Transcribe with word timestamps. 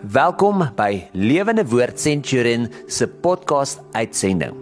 Welkom 0.00 0.62
by 0.78 1.10
Lewende 1.12 1.60
Woord 1.68 1.98
Centurion 2.00 2.62
se 2.88 3.04
podcast 3.04 3.82
uitsending. 3.92 4.54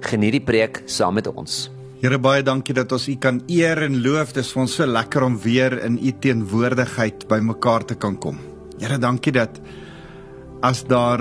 Geniet 0.00 0.38
die 0.38 0.40
preek 0.40 0.80
saam 0.88 1.18
met 1.18 1.26
ons. 1.28 1.66
Here 2.00 2.16
baie 2.16 2.40
dankie 2.40 2.72
dat 2.72 2.94
ons 2.96 3.04
U 3.12 3.16
kan 3.20 3.42
eer 3.52 3.82
en 3.84 3.98
loof. 4.00 4.32
Dit 4.32 4.46
is 4.46 4.54
vir 4.54 4.62
ons 4.62 4.76
so 4.80 4.88
lekker 4.88 5.26
om 5.26 5.36
weer 5.44 5.76
in 5.84 5.98
U 6.00 6.14
teenwoordigheid 6.24 7.26
bymekaar 7.28 7.84
te 7.84 7.98
kan 8.00 8.16
kom. 8.16 8.40
Here 8.80 8.96
dankie 8.96 9.34
dat 9.36 9.60
as 10.64 10.80
daar 10.88 11.20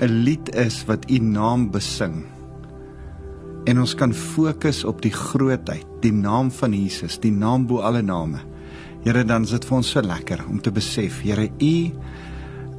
'n 0.00 0.24
lied 0.24 0.48
is 0.56 0.86
wat 0.88 1.04
U 1.10 1.18
naam 1.18 1.70
besing 1.70 2.24
en 3.66 3.78
ons 3.80 3.94
kan 3.94 4.14
fokus 4.14 4.84
op 4.84 5.02
die 5.02 5.12
grootheid, 5.12 5.86
die 6.00 6.12
naam 6.12 6.50
van 6.50 6.72
Jesus, 6.72 7.20
die 7.20 7.32
naam 7.32 7.66
bo 7.66 7.80
alle 7.80 8.02
name. 8.02 8.40
Here 9.04 9.24
dan 9.24 9.42
is 9.42 9.50
dit 9.50 9.64
vir 9.64 9.76
ons 9.76 9.90
so 9.90 10.00
lekker 10.00 10.44
om 10.48 10.60
te 10.60 10.70
besef, 10.70 11.20
Here 11.20 11.50
U 11.60 11.92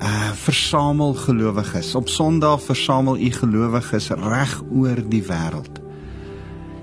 uh 0.01 0.31
versamel 0.35 1.13
gelowiges. 1.13 1.95
Op 1.95 2.09
Sondag 2.09 2.61
versamel 2.61 3.17
u 3.17 3.31
gelowiges 3.31 4.09
reg 4.09 4.61
oor 4.71 4.99
die 5.09 5.23
wêreld. 5.23 5.79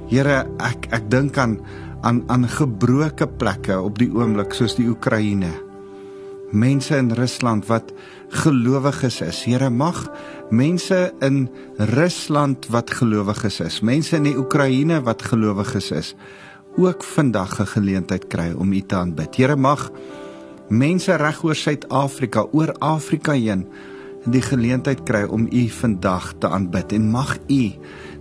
Here, 0.09 0.47
ek 0.61 0.89
ek 0.93 1.11
dink 1.11 1.39
aan 1.39 1.61
aan 2.03 2.25
aan 2.27 2.49
gebroke 2.49 3.29
plekke 3.29 3.79
op 3.81 3.99
die 3.99 4.11
oomblik 4.11 4.55
soos 4.57 4.75
die 4.75 4.89
Oekraïne. 4.91 5.53
Mense 6.53 6.97
in 6.99 7.13
Rusland 7.17 7.69
wat 7.71 7.93
gelowiges 8.29 9.21
is. 9.25 9.45
Here, 9.45 9.71
mag 9.71 10.09
mense 10.51 11.13
in 11.21 11.47
Rusland 11.77 12.67
wat 12.75 12.91
gelowiges 12.91 13.61
is, 13.61 13.81
mense 13.81 14.17
in 14.17 14.27
die 14.29 14.37
Oekraïne 14.37 15.01
wat 15.07 15.23
gelowiges 15.23 15.93
is, 15.93 16.15
ook 16.77 17.05
vandag 17.05 17.61
'n 17.61 17.67
geleentheid 17.67 18.27
kry 18.27 18.53
om 18.53 18.73
U 18.73 18.81
te 18.81 18.97
aanbid. 18.97 19.37
Here, 19.37 19.57
mag 19.57 19.91
mense 20.73 21.17
reg 21.21 21.43
oor 21.45 21.59
Suid-Afrika, 21.59 22.47
oor 22.53 22.73
Afrika 22.81 23.37
heen 23.37 23.67
die 24.31 24.43
geleentheid 24.45 25.03
kry 25.07 25.25
om 25.27 25.49
U 25.51 25.63
vandag 25.75 26.29
te 26.41 26.51
aanbid 26.51 26.93
en 26.95 27.09
mag 27.11 27.35
U 27.51 27.63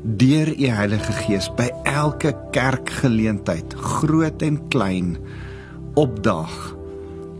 deur 0.02 0.50
U 0.50 0.70
Heilige 0.74 1.14
Gees 1.22 1.48
by 1.58 1.68
elke 1.86 2.34
kerkgeleentheid, 2.56 3.76
groot 3.78 4.42
en 4.42 4.58
klein, 4.74 5.14
opdaag 6.00 6.56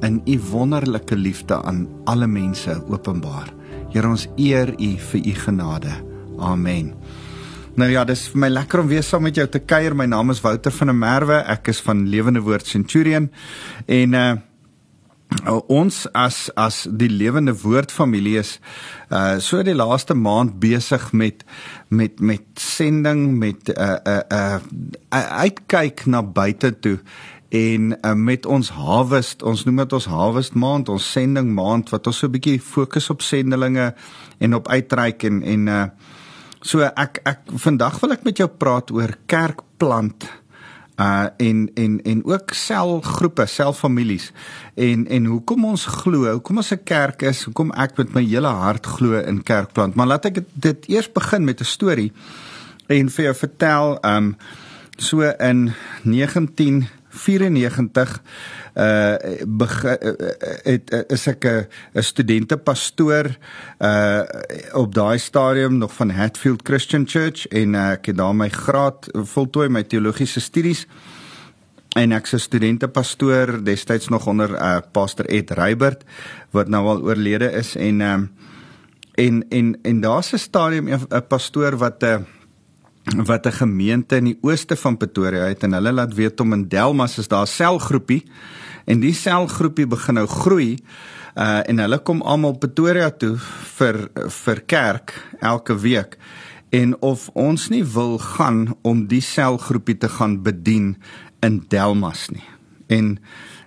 in 0.06 0.22
U 0.30 0.38
wonderlike 0.52 1.18
liefde 1.18 1.58
aan 1.58 1.88
alle 2.10 2.30
mense 2.30 2.78
openbaar. 2.90 3.50
Here 3.92 4.08
ons 4.08 4.28
eer 4.38 4.74
U 4.78 4.92
vir 5.10 5.26
U 5.26 5.34
genade. 5.42 5.98
Amen. 6.42 6.94
Nou 7.80 7.88
ja, 7.90 8.04
dis 8.06 8.26
vir 8.30 8.42
my 8.44 8.50
lekker 8.52 8.82
om 8.84 8.90
weer 8.92 9.04
saam 9.06 9.24
met 9.26 9.38
jou 9.40 9.48
te 9.48 9.62
kuier. 9.64 9.96
My 9.96 10.06
naam 10.10 10.34
is 10.34 10.42
Wouter 10.44 10.74
van 10.76 10.92
der 10.92 10.98
Merwe. 10.98 11.42
Ek 11.50 11.72
is 11.72 11.82
van 11.82 12.04
Lewende 12.12 12.44
Woord 12.46 12.68
Centurion 12.68 13.30
en 13.88 14.18
uh 14.18 14.32
ons 15.68 16.06
as 16.14 16.50
as 16.60 16.84
die 16.90 17.10
lewende 17.10 17.54
woord 17.64 17.92
familie 17.92 18.38
is 18.40 18.60
uh 19.10 19.40
so 19.40 19.64
die 19.64 19.76
laaste 19.76 20.14
maand 20.14 20.60
besig 20.60 21.12
met 21.14 21.44
met 21.90 22.20
met 22.20 22.44
sending 22.56 23.38
met 23.40 23.70
'n 23.70 23.74
uh, 23.78 23.98
'n 24.06 24.24
uh, 24.34 24.60
'n 24.60 24.96
uh, 25.14 25.30
uitkyk 25.46 26.06
na 26.06 26.22
buite 26.24 26.80
toe 26.80 27.00
en 27.50 27.98
uh, 28.02 28.14
met 28.14 28.46
ons 28.46 28.70
harvest 28.70 29.44
ons 29.44 29.66
noem 29.66 29.76
dit 29.76 29.94
ons 29.94 30.06
harvest 30.06 30.54
maand 30.54 30.90
ons 30.90 31.12
sending 31.12 31.54
maand 31.54 31.90
wat 31.90 32.08
ons 32.08 32.18
so 32.18 32.28
'n 32.28 32.32
bietjie 32.32 32.62
fokus 32.62 33.10
op 33.10 33.22
sendelinge 33.22 33.94
en 34.40 34.56
op 34.56 34.68
uitreik 34.68 35.24
en 35.24 35.44
en 35.44 35.68
uh 35.68 35.86
so 36.62 36.82
ek 36.86 37.22
ek 37.26 37.40
vandag 37.58 38.00
wil 38.00 38.12
ek 38.12 38.24
met 38.24 38.38
jou 38.38 38.48
praat 38.48 38.92
oor 38.92 39.18
kerkplant 39.26 40.30
uh 41.02 41.28
en 41.38 41.70
en 41.74 42.02
en 42.02 42.26
ook 42.26 42.54
selgroepe, 42.54 43.46
selfamilies. 43.46 44.32
En 44.76 45.08
en 45.08 45.26
hoekom 45.26 45.66
ons 45.66 45.86
glo, 45.86 46.32
hoekom 46.32 46.58
ons 46.58 46.72
'n 46.74 46.84
kerk 46.84 47.22
is, 47.22 47.44
hoekom 47.44 47.72
ek 47.72 47.98
met 47.98 48.14
my 48.14 48.24
hele 48.24 48.48
hart 48.48 48.86
glo 48.86 49.20
in 49.20 49.44
kerkplant. 49.44 49.96
Maar 49.96 50.08
laat 50.08 50.26
ek 50.26 50.44
dit 50.54 50.88
eers 50.88 51.12
begin 51.12 51.44
met 51.44 51.60
'n 51.60 51.64
storie 51.78 52.12
en 52.88 53.10
vir 53.10 53.24
jou 53.24 53.36
vertel 53.36 53.98
um 54.06 54.36
so 54.98 55.22
in 55.22 55.74
1994 57.12 58.22
uh 58.76 59.16
begin 59.48 59.98
uh, 60.02 60.30
het 60.64 60.94
uh, 60.94 61.00
is 61.08 61.28
ek 61.28 61.46
'n 61.46 62.02
studente 62.02 62.58
pastoor 62.58 63.38
uh 63.80 64.22
op 64.74 64.96
daai 64.96 65.20
stadium 65.20 65.78
nog 65.78 65.94
van 65.94 66.10
Hatfield 66.10 66.62
Christian 66.64 67.08
Church 67.08 67.48
en 67.48 67.74
uh, 67.74 67.92
ek 67.92 68.06
het 68.06 68.18
daar 68.18 68.36
my 68.36 68.50
graad 68.50 69.10
voltooi 69.12 69.70
my 69.70 69.84
teologiese 69.84 70.40
studies. 70.40 70.88
En 71.96 72.12
ek's 72.12 72.34
'n 72.34 72.40
studente 72.40 72.88
pastoor 72.88 73.64
destyds 73.64 74.08
nog 74.08 74.28
onder 74.28 74.50
uh 74.50 74.80
pastor 74.92 75.26
Ed 75.26 75.52
Reibert 75.52 76.04
wat 76.52 76.68
nou 76.68 76.88
al 76.88 77.02
oorlede 77.02 77.52
is. 77.52 77.76
En 77.76 78.02
um 78.02 78.32
en 79.12 79.46
en 79.50 79.80
en 79.82 80.00
daar's 80.02 80.32
'n 80.34 80.38
stadium 80.38 80.88
'n 80.88 81.28
pastoor 81.28 81.78
wat 81.78 82.02
'n 82.02 82.06
uh, 82.06 82.41
wat 83.04 83.46
'n 83.46 83.52
gemeente 83.52 84.16
in 84.16 84.24
die 84.24 84.38
ooste 84.42 84.76
van 84.76 84.98
Pretoria 84.98 85.44
het 85.44 85.64
en 85.64 85.74
hulle 85.74 85.92
laat 85.92 86.14
weet 86.14 86.40
om 86.40 86.54
in 86.54 86.68
Delmas 86.68 87.18
is 87.18 87.28
daar 87.28 87.44
'n 87.44 87.48
selgroepie 87.48 88.24
en 88.86 89.00
die 89.00 89.14
selgroepie 89.14 89.88
begin 89.88 90.14
nou 90.14 90.28
groei 90.28 90.78
uh 91.36 91.70
en 91.70 91.80
hulle 91.80 92.00
kom 92.00 92.22
almal 92.22 92.58
Pretoria 92.58 93.10
toe 93.10 93.38
vir 93.78 94.10
vir 94.28 94.62
kerk 94.66 95.14
elke 95.40 95.76
week 95.80 96.18
en 96.70 96.96
of 97.02 97.30
ons 97.34 97.70
nie 97.70 97.84
wil 97.84 98.18
gaan 98.18 98.76
om 98.82 99.08
die 99.08 99.22
selgroepie 99.22 99.98
te 99.98 100.10
gaan 100.10 100.42
bedien 100.44 100.96
in 101.40 101.64
Delmas 101.68 102.30
nie. 102.30 102.48
En 102.88 103.18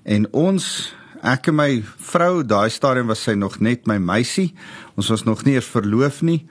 en 0.02 0.26
ons 0.32 0.94
ek 1.24 1.48
en 1.48 1.56
my 1.56 1.70
vrou 2.10 2.42
daai 2.44 2.68
stadium 2.72 3.08
was 3.12 3.24
sy 3.24 3.34
nog 3.38 3.56
net 3.64 3.88
my 3.88 3.96
meisie. 3.98 4.52
Ons 4.98 5.08
was 5.12 5.24
nog 5.24 5.44
nie 5.46 5.56
eers 5.56 5.70
verloof 5.72 6.22
nie. 6.22 6.44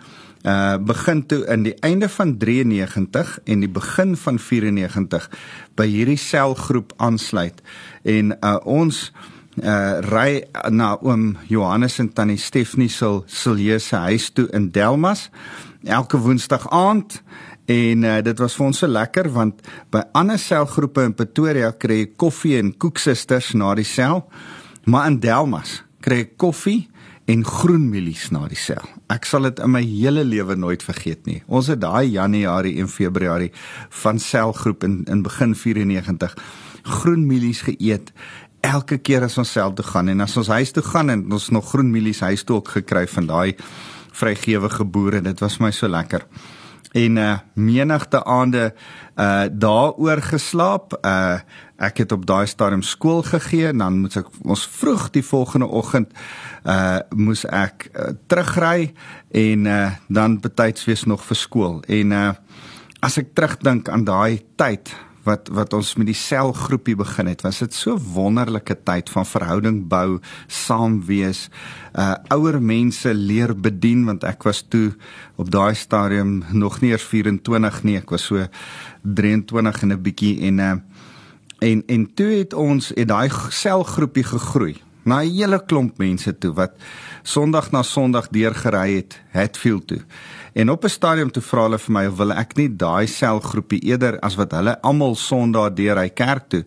Uh 0.44 0.76
begin 0.84 1.22
toe 1.30 1.44
in 1.48 1.64
die 1.64 1.76
einde 1.86 2.10
van 2.12 2.34
93 2.38 3.38
en 3.46 3.62
die 3.64 3.70
begin 3.72 4.18
van 4.20 4.40
94 4.42 5.30
by 5.80 5.86
hierdie 5.88 6.20
selgroep 6.20 6.92
aansluit. 6.98 7.62
En 8.04 8.34
uh 8.34 8.58
ons 8.66 9.06
uh 9.62 10.02
ry 10.10 10.44
na 10.74 10.98
oom 11.02 11.38
Johannes 11.48 12.00
en 12.02 12.10
tannie 12.10 12.42
Stefanie 12.42 12.90
se 12.90 13.22
Siljeuse 13.26 13.96
huis 13.96 14.32
toe 14.34 14.50
in 14.52 14.72
Delmas 14.72 15.30
elke 15.84 16.18
woensdag 16.18 16.66
aand. 16.70 17.22
En 17.66 18.04
uh, 18.04 18.18
dit 18.20 18.40
was 18.40 18.56
vir 18.60 18.66
ons 18.66 18.82
so 18.84 18.88
lekker 18.92 19.30
want 19.32 19.62
by 19.94 20.02
ander 20.20 20.40
selgroepe 20.40 21.06
in 21.08 21.16
Pretoria 21.16 21.72
kry 21.72 22.02
jy 22.02 22.10
koffie 22.20 22.58
en 22.60 22.74
koeksisters 22.76 23.54
na 23.56 23.72
die 23.80 23.88
sel 23.88 24.26
maar 24.86 25.08
in 25.08 25.20
Delmas 25.24 25.82
kry 26.04 26.24
jy 26.24 26.30
koffie 26.38 26.80
en 27.32 27.46
groenmielies 27.48 28.28
na 28.36 28.44
die 28.52 28.60
sel. 28.60 28.84
Ek 29.14 29.24
sal 29.28 29.48
dit 29.48 29.62
in 29.64 29.72
my 29.72 29.82
hele 29.86 30.26
lewe 30.28 30.58
nooit 30.60 30.84
vergeet 30.84 31.24
nie. 31.30 31.40
Ons 31.48 31.70
het 31.72 31.80
daai 31.80 32.12
Januarie 32.12 32.76
en 32.84 32.92
Februarie 32.92 33.54
van 34.04 34.20
selgroep 34.20 34.84
in 34.84 35.04
in 35.08 35.24
begin 35.24 35.56
94 35.56 36.36
groenmielies 36.84 37.64
geëet 37.64 38.12
elke 38.64 38.98
keer 38.98 39.24
as 39.28 39.38
ons 39.40 39.52
sel 39.52 39.74
toe 39.76 39.86
gaan 39.86 40.12
en 40.12 40.24
as 40.24 40.36
ons 40.40 40.52
huis 40.52 40.72
toe 40.76 40.84
gaan 40.84 41.12
en 41.12 41.24
ons 41.32 41.50
nog 41.56 41.70
groenmielies 41.72 42.24
huis 42.24 42.44
toe 42.44 42.60
ook 42.60 42.76
gekry 42.78 43.06
van 43.08 43.28
daai 43.28 43.56
vrygewige 44.14 44.86
boere. 44.86 45.22
Dit 45.22 45.40
was 45.40 45.60
my 45.60 45.72
so 45.72 45.88
lekker. 45.88 46.28
En 46.94 47.18
uh 47.18 47.38
menigte 47.54 48.24
aande 48.24 48.74
uh 49.18 49.46
daaroor 49.52 50.22
geslaap. 50.22 50.98
Uh 51.02 51.40
ek 51.84 51.98
het 52.04 52.12
op 52.12 52.26
daai 52.26 52.48
stadium 52.48 52.82
skool 52.82 53.24
gegee 53.28 53.68
en 53.68 53.78
dan 53.84 54.00
moet 54.00 54.16
ek 54.22 54.30
ons 54.46 54.66
vroeg 54.80 55.10
die 55.16 55.26
volgende 55.26 55.68
oggend 55.68 56.14
uh 56.64 57.02
moes 57.16 57.44
ek 57.50 57.90
uh, 57.92 58.14
terugry 58.28 58.94
en 59.32 59.66
uh 59.68 59.90
dan 60.08 60.40
betyds 60.40 60.86
wees 60.88 61.04
nog 61.10 61.26
vir 61.28 61.40
skool 61.40 61.82
en 61.88 62.12
uh 62.12 62.30
as 63.04 63.18
ek 63.20 63.34
terugdink 63.36 63.90
aan 63.92 64.06
daai 64.08 64.40
tyd 64.56 64.94
wat 65.24 65.50
wat 65.52 65.74
ons 65.74 65.94
met 66.00 66.08
die 66.10 66.18
selgroepie 66.18 66.96
begin 67.00 67.30
het 67.32 67.44
was 67.46 67.62
dit 67.64 67.74
so 67.74 67.98
wonderlike 68.14 68.76
tyd 68.84 69.10
van 69.10 69.26
verhouding 69.26 69.82
bou 69.92 70.20
saam 70.48 71.00
wees 71.08 71.48
uh 71.94 72.16
ouer 72.36 72.60
mense 72.62 73.14
leer 73.14 73.56
bedien 73.56 74.06
want 74.06 74.24
ek 74.28 74.44
was 74.44 74.64
toe 74.68 74.94
op 75.36 75.52
daai 75.52 75.76
stadium 75.76 76.42
nog 76.52 76.82
nie 76.82 76.92
eers 76.92 77.08
24 77.08 77.84
nie 77.84 77.98
ek 78.02 78.16
was 78.16 78.28
so 78.32 78.48
23 79.04 79.84
en 79.84 79.94
'n 79.94 80.02
bietjie 80.02 80.36
en 80.50 80.60
uh 80.60 80.76
en 81.64 81.84
en 81.88 82.14
toe 82.14 82.32
het 82.40 82.54
ons 82.54 82.92
het 82.96 83.08
daai 83.08 83.30
selgroepie 83.50 84.28
gegroei 84.28 84.76
na 85.04 85.22
'n 85.22 85.30
hele 85.30 85.60
klomp 85.66 85.98
mense 85.98 86.38
toe 86.38 86.54
wat 86.54 86.72
Sondag 87.24 87.72
na 87.72 87.84
Sondag 87.84 88.28
deurgery 88.28 88.96
het 88.96 89.22
Hatfield 89.32 89.88
toe. 89.88 90.02
En 90.54 90.70
op 90.70 90.84
'n 90.84 90.90
stadium 90.90 91.32
toe 91.32 91.42
vra 91.42 91.62
hulle 91.64 91.80
vir 91.80 91.94
my 91.94 92.06
of 92.06 92.18
wil 92.18 92.32
ek 92.32 92.56
nie 92.58 92.70
daai 92.70 93.08
selgroepie 93.08 93.82
eerder 93.84 94.20
as 94.20 94.36
wat 94.36 94.52
hulle 94.52 94.82
almal 94.82 95.16
Sondag 95.16 95.74
deur 95.74 95.98
hy 95.98 96.10
kerk 96.10 96.50
toe 96.50 96.64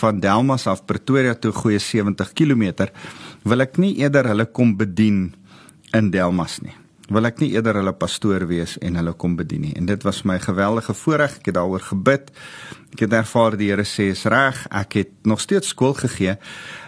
van 0.00 0.20
Delmas 0.20 0.66
af 0.66 0.84
Pretoria 0.84 1.34
toe 1.34 1.52
goeie 1.52 1.78
70 1.78 2.32
km 2.32 2.88
wil 3.42 3.60
ek 3.60 3.78
nie 3.78 3.96
eerder 3.96 4.26
hulle 4.26 4.46
kom 4.46 4.76
bedien 4.76 5.34
in 5.92 6.10
Delmas 6.10 6.60
nie. 6.60 6.74
wil 7.10 7.26
ek 7.26 7.40
nie 7.42 7.50
eerder 7.56 7.80
hulle 7.80 7.92
pastoor 7.98 8.44
wees 8.46 8.76
en 8.78 8.94
hulle 9.00 9.12
kom 9.18 9.34
bedien 9.38 9.64
nie. 9.66 9.72
En 9.74 9.88
dit 9.88 10.04
was 10.06 10.22
my 10.22 10.38
geweldige 10.38 10.94
voorreg. 10.94 11.40
Ek 11.40 11.50
het 11.50 11.56
daaroor 11.56 11.82
gebid. 11.82 12.30
Ek 12.94 13.00
het 13.00 13.16
ervaar 13.18 13.56
die 13.58 13.72
Here 13.72 13.82
sê 13.82 14.12
is 14.14 14.22
reg. 14.30 14.60
Ek 14.70 14.94
het 15.00 15.10
nog 15.26 15.42
steeds 15.42 15.72
skool 15.74 15.96
gegee. 15.98 16.36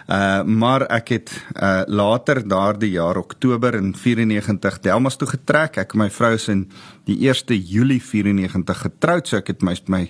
Uh 0.07 0.43
maar 0.43 0.83
ek 0.91 1.09
het 1.15 1.31
uh 1.55 1.81
later 1.87 2.47
daardie 2.47 2.91
jaar 2.91 3.17
Oktober 3.17 3.75
in 3.75 3.93
94 3.95 4.79
Delmas 4.79 5.15
toe 5.15 5.27
getrek. 5.27 5.77
Ek 5.77 5.93
en 5.93 6.03
my 6.03 6.09
vrou 6.11 6.33
is 6.35 6.47
in 6.51 6.65
die 7.07 7.17
1 7.29 7.55
Julie 7.63 8.01
94 8.01 8.81
getroud. 8.87 9.27
So 9.27 9.37
ek 9.37 9.47
het 9.47 9.63
my 9.63 9.75
my 9.87 10.09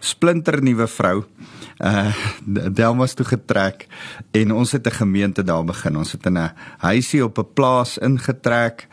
splinter 0.00 0.60
nuwe 0.62 0.86
vrou 0.86 1.24
uh 1.80 2.12
Delmas 2.76 3.14
toe 3.14 3.26
getrek 3.26 3.86
en 4.32 4.52
ons 4.52 4.72
het 4.72 4.86
'n 4.86 5.00
gemeente 5.00 5.42
daar 5.42 5.64
begin. 5.64 5.96
Ons 5.96 6.12
het 6.12 6.26
in 6.26 6.38
'n 6.38 6.52
huisie 6.78 7.24
op 7.24 7.38
'n 7.38 7.52
plaas 7.54 7.98
ingetrek 7.98 8.86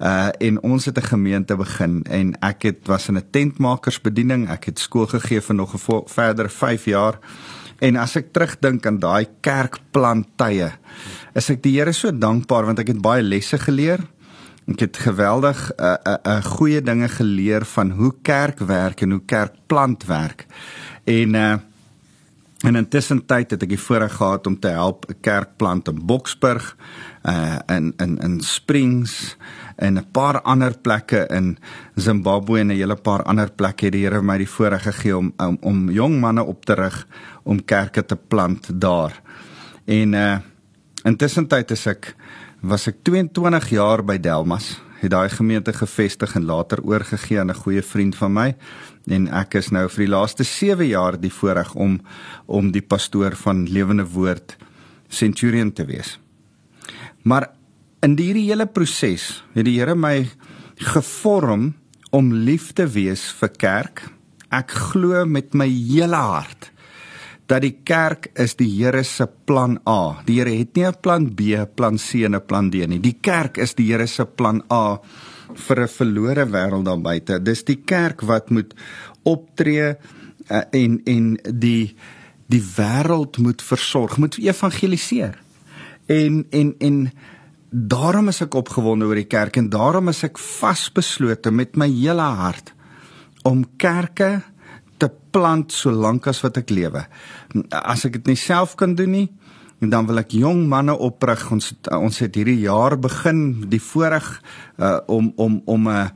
uh 0.00 0.28
en 0.38 0.62
ons 0.62 0.84
het 0.84 0.98
'n 0.98 1.06
gemeente 1.12 1.56
begin 1.56 2.02
en 2.08 2.34
ek 2.40 2.62
het 2.62 2.86
was 2.86 3.08
in 3.08 3.16
'n 3.16 3.30
tentmakersbediening. 3.30 4.48
Ek 4.48 4.64
het 4.64 4.78
skool 4.78 5.06
gegee 5.06 5.40
vir 5.40 5.54
nog 5.54 5.74
'n 5.74 6.02
verder 6.06 6.50
5 6.50 6.84
jaar. 6.84 7.18
En 7.82 7.98
as 7.98 8.14
ek 8.16 8.30
terugdink 8.34 8.86
aan 8.86 9.00
daai 9.02 9.26
kerkplantye, 9.42 10.70
is 11.34 11.50
ek 11.50 11.62
die 11.64 11.74
Here 11.78 11.92
so 11.96 12.12
dankbaar 12.14 12.68
want 12.68 12.82
ek 12.82 12.92
het 12.94 13.02
baie 13.02 13.24
lesse 13.24 13.58
geleer. 13.58 14.04
Ek 14.70 14.84
het 14.86 14.96
geweldig 14.96 15.58
'n 15.70 15.82
uh, 15.82 15.96
'n 15.96 16.10
uh, 16.10 16.36
uh, 16.36 16.44
goeie 16.44 16.80
dinge 16.80 17.08
geleer 17.08 17.64
van 17.64 17.90
hoe 17.90 18.14
kerk 18.22 18.58
werk 18.58 19.02
en 19.02 19.10
hoe 19.10 19.24
kerkplant 19.26 20.06
werk. 20.06 20.46
En 21.04 21.34
uh 21.34 21.58
En 22.62 22.78
intussen 22.78 23.24
tyd 23.26 23.50
het 23.50 23.64
ek 23.66 23.72
die 23.74 23.80
voorreg 23.80 24.12
gehad 24.20 24.46
om 24.46 24.54
te 24.54 24.70
help 24.70 25.06
'n 25.10 25.18
kerkplant 25.20 25.88
in 25.88 26.06
Boksburg, 26.06 26.76
uh 27.26 27.58
in 27.66 27.92
in 27.98 28.18
in 28.18 28.40
Springs 28.40 29.36
en 29.82 29.98
'n 29.98 30.10
paar 30.12 30.40
ander 30.42 30.78
plekke 30.78 31.26
in 31.30 31.58
Zimbabwe 31.96 32.60
en 32.60 32.70
'n 32.70 32.76
hele 32.76 32.96
paar 32.96 33.22
ander 33.22 33.50
plekke 33.50 33.84
het 33.84 33.92
die 33.92 34.04
Here 34.04 34.22
my 34.22 34.38
die 34.38 34.48
voorreg 34.48 34.82
gegee 34.82 35.16
om 35.16 35.32
om, 35.36 35.58
om 35.60 35.90
jong 35.90 36.20
manne 36.20 36.44
op 36.44 36.64
te 36.64 36.74
rig 36.74 37.06
om 37.42 37.64
kerke 37.64 38.04
te 38.04 38.16
plant 38.16 38.80
daar. 38.80 39.20
En 39.84 40.12
uh 40.14 40.38
intussen 41.04 41.46
tyd 41.46 41.70
is 41.70 41.86
ek 41.86 42.14
was 42.60 42.86
ek 42.86 43.02
22 43.02 43.70
jaar 43.70 44.04
by 44.04 44.18
Delmas 44.18 44.80
het 45.00 45.10
daai 45.10 45.28
gemeente 45.28 45.72
gevestig 45.72 46.34
en 46.34 46.44
later 46.44 46.78
oorgegee 46.82 47.40
aan 47.40 47.50
'n 47.50 47.62
goeie 47.64 47.82
vriend 47.82 48.16
van 48.16 48.32
my 48.32 48.54
en 49.06 49.28
ek 49.28 49.54
is 49.54 49.70
nou 49.70 49.88
vir 49.88 50.04
die 50.04 50.14
laaste 50.14 50.44
7 50.44 50.86
jaar 50.86 51.20
die 51.20 51.32
voorreg 51.32 51.74
om 51.74 52.00
om 52.46 52.70
die 52.70 52.82
pastoor 52.82 53.36
van 53.36 53.66
Lewende 53.68 54.06
Woord 54.06 54.56
Centurion 55.08 55.72
te 55.72 55.84
wees. 55.84 56.20
Maar 57.22 57.50
in 58.02 58.16
hierdie 58.18 58.48
hele 58.48 58.66
proses 58.66 59.42
het 59.54 59.66
die 59.66 59.78
Here 59.78 59.94
my 59.94 60.26
gevorm 60.92 61.72
om 62.12 62.32
lief 62.34 62.72
te 62.76 62.88
wees 62.90 63.28
vir 63.38 63.52
kerk. 63.54 64.02
Ek 64.52 64.74
glo 64.90 65.22
met 65.24 65.54
my 65.54 65.68
hele 65.70 66.18
hart 66.18 66.70
dat 67.50 67.64
die 67.64 67.74
kerk 67.84 68.30
is 68.40 68.54
die 68.56 68.68
Here 68.70 69.02
se 69.04 69.26
plan 69.46 69.76
A. 69.88 70.22
Die 70.26 70.38
Here 70.40 70.54
het 70.56 70.74
nie 70.76 70.86
'n 70.86 71.00
plan 71.02 71.28
B, 71.34 71.66
plan 71.76 71.98
C 71.98 72.24
en 72.24 72.34
'n 72.34 72.46
plan 72.46 72.70
D 72.70 72.86
nie. 72.86 72.98
Die 72.98 73.18
kerk 73.20 73.58
is 73.58 73.74
die 73.74 73.92
Here 73.92 74.06
se 74.06 74.24
plan 74.24 74.62
A 74.70 74.98
vir 75.54 75.82
'n 75.82 75.88
verlore 75.88 76.46
wêreld 76.46 76.84
daar 76.84 77.00
buite. 77.00 77.42
Dis 77.42 77.64
die 77.64 77.82
kerk 77.84 78.22
wat 78.22 78.50
moet 78.50 78.74
optree 79.22 79.96
uh, 80.50 80.62
en 80.72 81.00
en 81.04 81.38
die 81.58 81.94
die 82.46 82.62
wêreld 82.76 83.38
moet 83.38 83.62
versorg, 83.62 84.18
moet 84.18 84.38
evangeliseer. 84.38 85.38
En 86.06 86.46
en 86.50 86.74
en 86.78 87.12
daarom 87.72 88.28
is 88.28 88.42
ek 88.44 88.54
opgewonde 88.54 89.08
oor 89.08 89.16
die 89.16 89.28
kerk 89.28 89.56
en 89.56 89.70
daarom 89.72 90.12
is 90.12 90.22
ek 90.26 90.38
vasbeslote 90.38 91.50
met 91.50 91.76
my 91.80 91.88
hele 91.88 92.26
hart 92.36 92.74
om 93.48 93.64
kerke 93.80 94.42
te 95.00 95.08
plant 95.32 95.72
solank 95.72 96.28
as 96.30 96.42
wat 96.44 96.60
ek 96.60 96.70
lewe. 96.70 97.06
As 97.72 98.04
ek 98.06 98.20
dit 98.20 98.34
nie 98.34 98.38
self 98.38 98.76
kan 98.78 98.92
doen 98.94 99.16
nie, 99.16 99.28
dan 99.82 100.06
wil 100.06 100.20
ek 100.20 100.36
jong 100.36 100.68
manne 100.70 100.94
oprig. 100.94 101.42
Ons 101.50 101.72
ons 101.96 102.22
het 102.22 102.36
hierdie 102.38 102.60
jaar 102.62 102.94
begin 103.00 103.64
die 103.72 103.82
voorreg 103.82 104.28
uh, 104.78 105.00
om 105.10 105.32
om 105.36 105.58
om 105.64 105.88
'n 105.88 105.96
uh, 105.96 106.08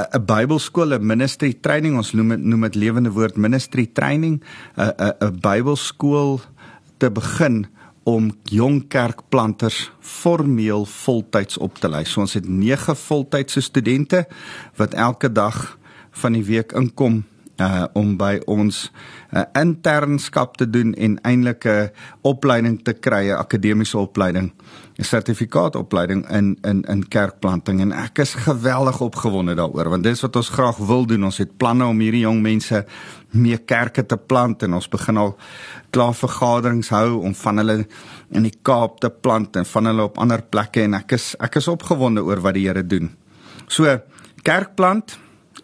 'n 0.00 0.24
Bybelskool, 0.26 0.94
'n 0.94 1.06
ministry 1.06 1.54
training, 1.54 1.96
ons 1.96 2.12
noem 2.12 2.28
dit 2.28 2.42
noem 2.44 2.60
dit 2.60 2.74
lewende 2.74 3.10
woord 3.10 3.36
ministry 3.36 3.86
training, 3.86 4.42
'n 4.76 4.82
'n 4.82 5.14
'n 5.20 5.40
Bybelskool 5.40 6.40
te 6.98 7.10
begin 7.10 7.66
om 8.02 8.30
jong 8.48 8.84
kerkplanters 8.88 9.90
formeel 10.00 10.84
voltyds 10.84 11.58
op 11.58 11.78
te 11.78 11.88
lei. 11.88 12.04
So 12.04 12.20
ons 12.24 12.34
het 12.34 12.48
9 12.48 12.96
voltydse 12.96 13.60
studente 13.60 14.24
wat 14.76 14.94
elke 14.94 15.32
dag 15.32 15.78
van 16.10 16.32
die 16.32 16.44
week 16.44 16.72
inkom 16.72 17.24
uh 17.60 17.84
om 17.92 18.16
by 18.16 18.40
ons 18.46 18.90
'n 19.30 19.36
uh, 19.36 19.44
internskap 19.52 20.56
te 20.56 20.70
doen 20.70 20.94
en 20.94 21.20
eintlik 21.22 21.64
'n 21.64 21.90
opleiding 22.22 22.82
te 22.82 22.92
kry, 22.92 23.28
'n 23.28 23.38
akademiese 23.38 23.98
opleiding, 23.98 24.52
'n 24.98 25.04
sertifikaatopleiding 25.04 26.28
in 26.30 26.58
in 26.62 26.82
in 26.82 27.08
kerkplanting 27.08 27.80
en 27.80 27.92
ek 27.92 28.18
is 28.18 28.34
geweldig 28.34 29.00
opgewonde 29.00 29.54
daaroor 29.54 29.88
want 29.88 30.02
dit 30.02 30.12
is 30.12 30.20
wat 30.20 30.36
ons 30.36 30.48
graag 30.48 30.76
wil 30.76 31.06
doen. 31.06 31.24
Ons 31.24 31.38
het 31.38 31.56
planne 31.56 31.84
om 31.84 32.00
hierdie 32.00 32.26
jong 32.26 32.42
mense 32.42 32.84
meer 33.30 33.60
kerke 33.60 34.06
te 34.06 34.16
plant 34.16 34.62
en 34.62 34.74
ons 34.74 34.88
begin 34.88 35.16
al 35.16 35.36
klaar 35.90 36.14
vergaderings 36.14 36.88
hou 36.88 37.20
om 37.22 37.34
van 37.34 37.56
hulle 37.56 37.86
in 38.30 38.42
die 38.42 38.58
Kaap 38.62 39.00
te 39.00 39.10
plant 39.10 39.56
en 39.56 39.66
van 39.66 39.84
hulle 39.84 40.02
op 40.02 40.18
ander 40.18 40.42
plekke 40.42 40.82
en 40.82 40.94
ek 40.94 41.12
is 41.12 41.34
ek 41.40 41.56
is 41.56 41.68
opgewonde 41.68 42.24
oor 42.24 42.40
wat 42.40 42.54
die 42.54 42.66
Here 42.66 42.86
doen. 42.86 43.10
So 43.68 43.98
kerkplant 44.42 45.18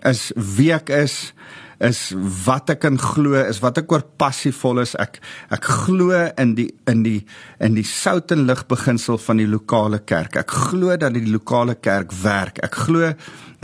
is 0.05 0.33
wie 0.37 0.73
ek 0.73 0.91
is 0.91 1.33
is 1.79 2.13
wat 2.47 2.71
ek 2.73 2.81
kan 2.85 2.97
glo 3.01 3.37
is 3.41 3.61
wat 3.65 3.79
ek 3.83 3.93
oor 3.93 4.05
passievol 4.21 4.81
is 4.81 4.95
ek 5.03 5.19
ek 5.53 5.69
glo 5.85 6.17
in 6.41 6.55
die 6.57 6.71
in 6.89 7.03
die 7.05 7.19
in 7.61 7.77
die 7.77 7.85
sout 7.87 8.33
en 8.33 8.47
lig 8.49 8.63
beginsel 8.71 9.21
van 9.21 9.43
die 9.43 9.49
lokale 9.51 10.01
kerk 10.09 10.41
ek 10.41 10.57
glo 10.71 10.97
dat 10.97 11.13
die 11.17 11.27
lokale 11.29 11.77
kerk 11.77 12.15
werk 12.23 12.63
ek 12.65 12.81
glo 12.87 13.13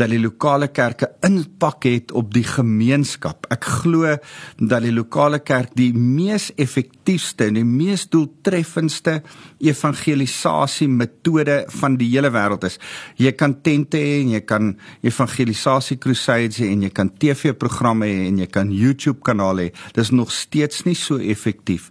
dat 0.02 0.10
die 0.10 0.20
lokale 0.20 0.68
kerke 0.72 1.08
impak 1.26 1.84
het 1.86 2.12
op 2.16 2.32
die 2.34 2.44
gemeenskap. 2.46 3.46
Ek 3.52 3.64
glo 3.82 4.16
dat 4.58 4.84
die 4.84 4.92
lokale 4.94 5.42
kerk 5.44 5.74
die 5.78 5.92
mees 5.94 6.50
effektiefste 6.60 7.48
en 7.50 7.58
die 7.60 7.66
mees 7.66 8.06
doeltreffendste 8.12 9.20
evangelisasie 9.62 10.88
metode 10.90 11.62
van 11.80 11.98
die 12.00 12.10
hele 12.14 12.32
wêreld 12.34 12.66
is. 12.68 12.78
Jy 13.20 13.34
kan 13.38 13.58
tente 13.64 14.00
hê 14.00 14.20
en 14.22 14.34
jy 14.36 14.42
kan 14.48 14.72
evangelisasie 15.04 16.00
crusades 16.02 16.62
hê 16.62 16.72
en 16.72 16.86
jy 16.88 16.92
kan 16.94 17.12
TV-programme 17.12 18.01
hê 18.06 18.28
en 18.28 18.38
jy 18.38 18.46
kan 18.46 18.70
YouTube 18.72 19.22
kanale 19.22 19.68
hê. 19.68 19.72
Dis 19.94 20.10
nog 20.10 20.32
steeds 20.32 20.84
nie 20.84 20.96
so 20.98 21.18
effektief 21.18 21.90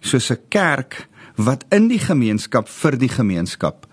soos 0.00 0.30
'n 0.30 0.38
kerk 0.48 1.08
wat 1.36 1.64
in 1.70 1.88
die 1.88 1.98
gemeenskap 1.98 2.68
vir 2.68 2.96
die 2.98 3.08
gemeenskap 3.08 3.86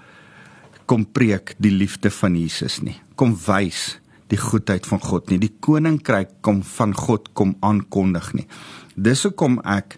kom 0.85 1.05
preek 1.05 1.55
die 1.57 1.71
liefde 1.71 2.11
van 2.11 2.35
Jesus 2.35 2.81
nie. 2.81 2.97
Kom 3.15 3.35
wys 3.47 3.99
die 4.27 4.37
goedheid 4.37 4.85
van 4.85 4.99
God 4.99 5.29
nie. 5.29 5.39
Die 5.39 5.53
koninkryk 5.59 6.41
kom 6.41 6.63
van 6.63 6.93
God 6.93 7.33
kom 7.33 7.55
aankondig 7.61 8.33
nie. 8.33 8.47
Dis 8.95 9.23
hoekom 9.23 9.59
ek 9.65 9.97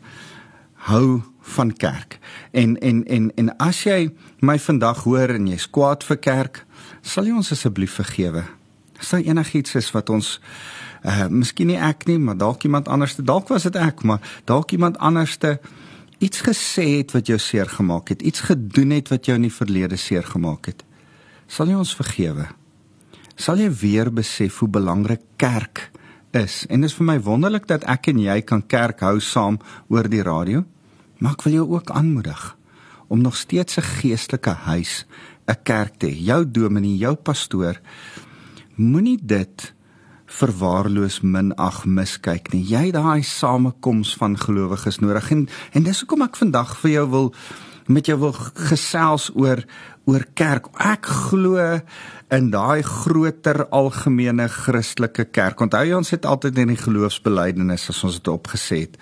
hou 0.88 1.24
van 1.56 1.72
kerk. 1.72 2.20
En 2.52 2.78
en 2.78 3.06
en 3.06 3.32
en 3.36 3.58
as 3.64 3.84
jy 3.84 4.10
my 4.40 4.58
vandag 4.60 5.04
hoor 5.04 5.36
en 5.36 5.48
jy's 5.48 5.68
kwaad 5.70 6.04
vir 6.04 6.18
kerk, 6.18 6.66
sal 7.02 7.26
jy 7.26 7.36
ons 7.36 7.52
asseblief 7.52 8.00
vergewe. 8.02 8.44
Sal 9.00 9.24
enigiets 9.24 9.76
is 9.76 9.92
wat 9.96 10.10
ons 10.10 10.40
uh 11.08 11.28
miskien 11.32 11.72
nie 11.72 11.80
ek 11.80 12.06
nie, 12.10 12.18
maar 12.20 12.38
dalk 12.38 12.66
iemand 12.68 12.90
anderste, 12.92 13.24
dalk 13.24 13.48
was 13.54 13.64
dit 13.64 13.76
ek, 13.80 14.04
maar 14.04 14.20
dalk 14.46 14.72
iemand 14.76 14.98
anderste 14.98 15.58
iets 16.20 16.42
gesê 16.42 16.98
het 16.98 17.14
wat 17.16 17.30
jou 17.30 17.38
seer 17.40 17.70
gemaak 17.70 18.10
het, 18.10 18.22
iets 18.22 18.48
gedoen 18.50 18.96
het 18.98 19.12
wat 19.14 19.30
jou 19.30 19.38
in 19.38 19.48
die 19.48 19.54
verlede 19.54 19.98
seer 19.98 20.26
gemaak 20.26 20.72
het, 20.72 20.84
sal 21.48 21.70
jy 21.70 21.78
ons 21.78 21.96
vergewe? 21.96 22.50
Sal 23.38 23.62
jy 23.62 23.70
weer 23.70 24.10
besef 24.12 24.58
hoe 24.60 24.70
belangrik 24.70 25.22
kerk 25.38 25.92
is? 26.34 26.66
En 26.68 26.82
dit 26.82 26.90
is 26.90 26.98
vir 26.98 27.06
my 27.06 27.20
wonderlik 27.22 27.68
dat 27.70 27.86
ek 27.86 28.10
en 28.12 28.20
jy 28.20 28.42
kan 28.42 28.66
kerk 28.66 29.04
hou 29.06 29.20
saam 29.22 29.60
oor 29.94 30.10
die 30.10 30.26
radio. 30.26 30.64
Maar 31.22 31.38
ek 31.38 31.46
wil 31.46 31.60
jou 31.60 31.68
ook 31.78 31.94
aanmoedig 31.94 32.58
om 33.08 33.22
nog 33.22 33.38
steeds 33.38 33.78
'n 33.78 33.88
geestelike 34.02 34.54
huis, 34.68 35.06
'n 35.48 35.64
kerk 35.64 36.00
te 36.00 36.08
hê. 36.08 36.18
Jou 36.18 36.52
dominee, 36.52 36.98
jou 36.98 37.16
pastoor, 37.16 37.80
moenie 38.76 39.20
dit 39.22 39.74
verwaarloos 40.28 41.22
minag 41.24 41.86
miskyk 41.88 42.52
nie. 42.54 42.64
Jy 42.68 42.92
daai 42.96 43.24
samekoms 43.24 44.14
van 44.20 44.36
gelowiges 44.40 45.00
nodig 45.00 45.32
en 45.32 45.48
en 45.74 45.88
dis 45.88 46.04
hoekom 46.04 46.26
ek 46.28 46.40
vandag 46.40 46.76
vir 46.84 46.92
jou 46.92 47.08
wil 47.14 47.34
met 47.88 48.08
jou 48.10 48.18
wil 48.20 48.34
gesels 48.68 49.30
oor 49.36 49.64
oor 50.08 50.24
kerk. 50.40 50.68
Ek 50.80 51.08
glo 51.08 51.64
in 52.32 52.50
daai 52.52 52.84
groter 52.84 53.66
algemene 53.76 54.48
Christelike 54.52 55.28
kerk. 55.32 55.62
Onthou 55.64 55.84
jy 55.88 55.96
ons 55.96 56.12
het 56.16 56.28
altyd 56.28 56.60
in 56.64 56.74
die 56.76 56.80
geloofsbelijdenis 56.80 57.90
as 57.92 58.04
ons 58.08 58.20
dit 58.20 58.32
opgeset. 58.32 59.00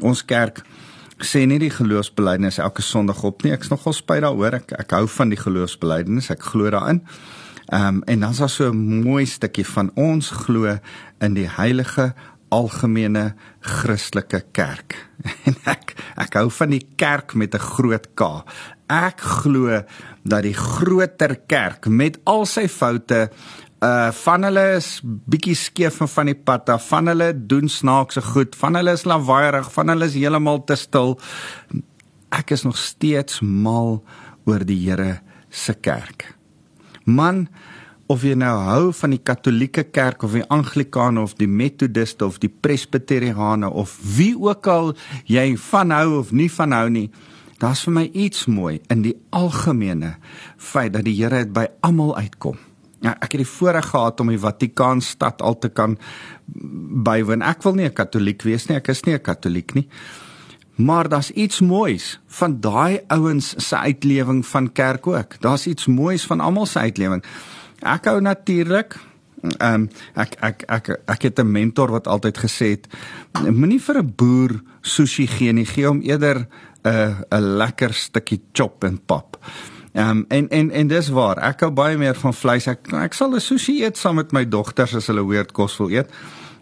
Ons 0.00 0.24
kerk 0.24 0.62
sê 1.22 1.44
nie 1.46 1.60
die 1.62 1.70
geloofsbelijdenis 1.72 2.58
elke 2.62 2.82
Sondag 2.82 3.22
op 3.24 3.44
nie. 3.44 3.52
Ek's 3.54 3.70
nogal 3.72 3.94
spyt 3.96 4.24
daaroor. 4.24 4.58
Ek 4.62 4.74
ek 4.80 4.96
hou 4.96 5.06
van 5.18 5.32
die 5.32 5.40
geloofsbelijdenis. 5.40 6.32
Ek 6.34 6.44
glo 6.52 6.72
daarin. 6.72 7.02
Ehm 7.66 7.86
um, 7.86 8.02
en 8.02 8.20
dan's 8.20 8.38
daar 8.38 8.50
so 8.50 8.70
'n 8.70 9.02
mooi 9.02 9.26
stukkie 9.26 9.66
van 9.66 9.90
ons 9.94 10.30
glo 10.30 10.78
in 11.20 11.34
die 11.34 11.48
heilige 11.48 12.14
algemene 12.52 13.34
Christelike 13.60 14.44
kerk. 14.52 14.96
En 15.48 15.56
ek 15.64 15.94
ek 16.20 16.34
hou 16.34 16.50
van 16.50 16.70
die 16.74 16.86
kerk 16.96 17.34
met 17.34 17.54
'n 17.54 17.58
groot 17.58 18.06
K. 18.14 18.44
Ek 18.88 19.20
glo 19.20 19.82
dat 20.22 20.42
die 20.42 20.54
groter 20.54 21.36
kerk 21.46 21.86
met 21.86 22.18
al 22.24 22.46
sy 22.46 22.68
foute 22.68 23.30
uh 23.82 24.10
van 24.14 24.44
hulle 24.46 24.76
is 24.76 25.00
bietjie 25.02 25.56
skeef 25.58 25.98
van 25.98 26.26
die 26.26 26.38
pad 26.38 26.68
af, 26.68 26.86
van 26.88 27.06
hulle 27.06 27.32
doen 27.34 27.68
snaakse 27.68 28.22
goed, 28.22 28.54
van 28.56 28.74
hulle 28.78 28.92
is 28.92 29.04
lawaaiig, 29.04 29.72
van 29.72 29.88
hulle 29.88 30.06
is 30.06 30.14
heeltemal 30.14 30.64
te 30.64 30.76
stil. 30.76 31.18
Ek 32.30 32.50
is 32.50 32.62
nog 32.62 32.76
steeds 32.76 33.40
mal 33.40 34.04
oor 34.46 34.64
die 34.64 34.78
Here 34.86 35.20
se 35.50 35.74
kerk. 35.74 36.41
Man, 37.04 37.48
of 38.12 38.24
jy 38.26 38.34
nou 38.38 38.54
hou 38.66 38.92
van 38.96 39.14
die 39.14 39.20
Katolieke 39.22 39.84
Kerk 39.88 40.24
of 40.26 40.34
die 40.36 40.44
Anglikane 40.52 41.22
of 41.22 41.36
die 41.38 41.48
Methodiste 41.48 42.26
of 42.26 42.40
die 42.42 42.50
Presbyteriane 42.50 43.70
of 43.70 43.94
wie 44.16 44.34
ook 44.38 44.66
al 44.68 44.92
jy 45.30 45.52
van 45.70 45.94
hou 45.94 46.18
of 46.18 46.32
nie 46.32 46.50
van 46.52 46.74
hou 46.76 46.88
nie, 46.92 47.08
daar's 47.62 47.84
vir 47.86 47.96
my 48.00 48.04
iets 48.12 48.48
mooi 48.50 48.80
in 48.90 49.04
die 49.06 49.14
algemene 49.30 50.16
feit 50.58 50.92
dat 50.96 51.06
die 51.06 51.16
Here 51.20 51.44
by 51.46 51.68
almal 51.80 52.16
uitkom. 52.18 52.58
Ja, 53.02 53.16
ek 53.18 53.34
het 53.34 53.42
die 53.42 53.50
voorreg 53.50 53.88
gehad 53.90 54.20
om 54.22 54.30
die 54.30 54.38
Vatikaanstad 54.38 55.42
al 55.42 55.56
te 55.58 55.72
kan 55.74 55.96
bywoon. 56.46 57.42
Ek 57.42 57.64
wil 57.64 57.74
nie 57.74 57.86
'n 57.86 57.94
Katoliek 57.94 58.42
wees 58.42 58.68
nie, 58.68 58.76
ek 58.76 58.88
is 58.88 59.02
nie 59.04 59.14
'n 59.14 59.22
Katoliek 59.22 59.74
nie. 59.74 59.88
Maar 60.74 61.08
daar's 61.08 61.30
iets 61.30 61.60
moois 61.60 62.20
van 62.26 62.60
daai 62.60 63.00
ouens 63.06 63.54
se 63.56 63.76
uitlewing 63.76 64.46
van 64.46 64.72
kerk 64.72 65.06
ook. 65.06 65.40
Daar's 65.40 65.66
iets 65.66 65.86
moois 65.86 66.26
van 66.26 66.40
almal 66.40 66.66
se 66.66 66.78
uitlewing. 66.78 67.24
Ek 67.80 68.04
hou 68.04 68.20
natuurlik 68.20 68.96
ehm 69.42 69.74
um, 69.74 69.88
ek 70.14 70.36
ek 70.38 70.62
ek 70.70 70.88
ek 71.10 71.22
het 71.22 71.38
'n 71.40 71.50
mentor 71.50 71.90
wat 71.90 72.06
altyd 72.06 72.38
gesê 72.38 72.66
het 72.78 72.86
moenie 73.50 73.82
vir 73.82 73.98
'n 73.98 74.12
boer 74.16 74.62
sushi 74.80 75.26
gee 75.26 75.52
nie, 75.52 75.66
gee 75.66 75.86
hom 75.86 76.00
eerder 76.00 76.46
'n 76.84 77.24
'n 77.30 77.56
lekker 77.58 77.94
stukkie 77.94 78.40
chop 78.52 78.84
en 78.84 79.00
pap. 79.06 79.38
Ehm 79.92 80.08
um, 80.08 80.24
en 80.28 80.48
en 80.48 80.70
en 80.70 80.86
dis 80.86 81.08
waar. 81.08 81.38
Ek 81.38 81.60
hou 81.60 81.70
baie 81.70 81.98
meer 81.98 82.14
van 82.14 82.34
vleis. 82.34 82.66
Ek 82.66 82.92
ek 82.92 83.12
sal 83.12 83.34
'n 83.34 83.40
sushi 83.40 83.82
eet 83.82 83.96
saam 83.96 84.14
met 84.14 84.32
my 84.32 84.48
dogters 84.48 84.94
as 84.94 85.06
hulle 85.06 85.26
weird 85.26 85.52
kos 85.52 85.76
wil 85.78 85.90
eet. 85.90 86.10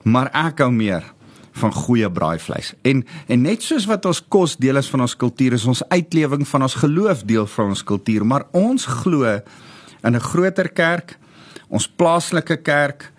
Maar 0.03 0.31
ek 0.33 0.59
hou 0.59 0.71
meer 0.71 1.05
van 1.61 1.73
goeie 1.73 2.11
braaivleis. 2.11 2.73
En 2.83 3.05
en 3.29 3.43
net 3.43 3.63
soos 3.63 3.87
wat 3.91 4.07
ons 4.09 4.23
kos 4.29 4.57
deel 4.61 4.81
is 4.81 4.91
van 4.91 5.05
ons 5.07 5.17
kultuur, 5.17 5.57
is 5.59 5.69
ons 5.71 5.83
uitlewing 5.89 6.47
van 6.49 6.67
ons 6.67 6.79
geloof 6.83 7.25
deel 7.29 7.47
van 7.47 7.75
ons 7.75 7.85
kultuur, 7.85 8.27
maar 8.27 8.47
ons 8.57 8.87
glo 9.03 9.39
in 10.03 10.17
'n 10.17 10.21
groter 10.21 10.69
kerk, 10.69 11.19
ons 11.69 11.89
plaaslike 11.89 12.57
kerk, 12.63 13.13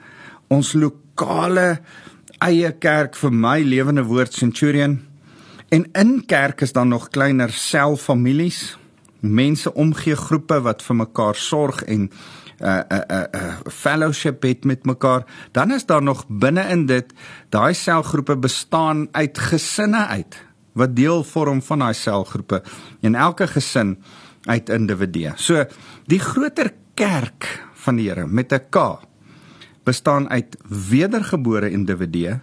ons 0.50 0.74
lokale 0.74 1.80
eie 2.42 2.72
kerk 2.72 3.16
vir 3.16 3.32
my 3.32 3.62
lewende 3.62 4.04
woord 4.04 4.34
Centurion. 4.34 5.00
En 5.70 5.86
in 5.94 6.26
kerk 6.26 6.62
is 6.62 6.74
dan 6.74 6.88
nog 6.88 7.10
kleiner 7.10 7.50
selffamilies, 7.50 8.78
mense 9.20 9.74
omgee 9.74 10.16
groepe 10.16 10.62
wat 10.62 10.82
vir 10.82 10.96
mekaar 10.96 11.36
sorg 11.36 11.84
en 11.84 12.10
'n 12.62 12.68
uh, 12.68 12.98
'n 12.98 13.04
uh, 13.12 13.24
uh, 13.42 13.54
fellowship 13.72 14.42
het 14.44 14.64
met 14.64 14.86
mekaar. 14.86 15.24
Dan 15.52 15.72
is 15.72 15.86
daar 15.86 16.04
nog 16.04 16.26
binne 16.28 16.62
in 16.70 16.86
dit 16.86 17.14
daai 17.50 17.74
selgroepe 17.74 18.38
bestaan 18.38 19.08
uit 19.12 19.38
gesinne 19.38 20.06
uit 20.06 20.46
wat 20.74 20.96
deel 20.96 21.24
vorm 21.24 21.62
van 21.62 21.80
daai 21.80 21.94
selgroepe. 21.94 22.64
En 23.02 23.16
elke 23.16 23.48
gesin 23.48 23.98
uit 24.46 24.70
individue. 24.70 25.32
So 25.36 25.66
die 26.06 26.20
groter 26.20 26.74
kerk 26.94 27.66
van 27.74 27.96
die 27.96 28.10
Here 28.10 28.28
met 28.28 28.52
'n 28.54 28.70
K 28.70 29.00
bestaan 29.84 30.30
uit 30.30 30.58
wedergebore 30.90 31.70
individue 31.70 32.40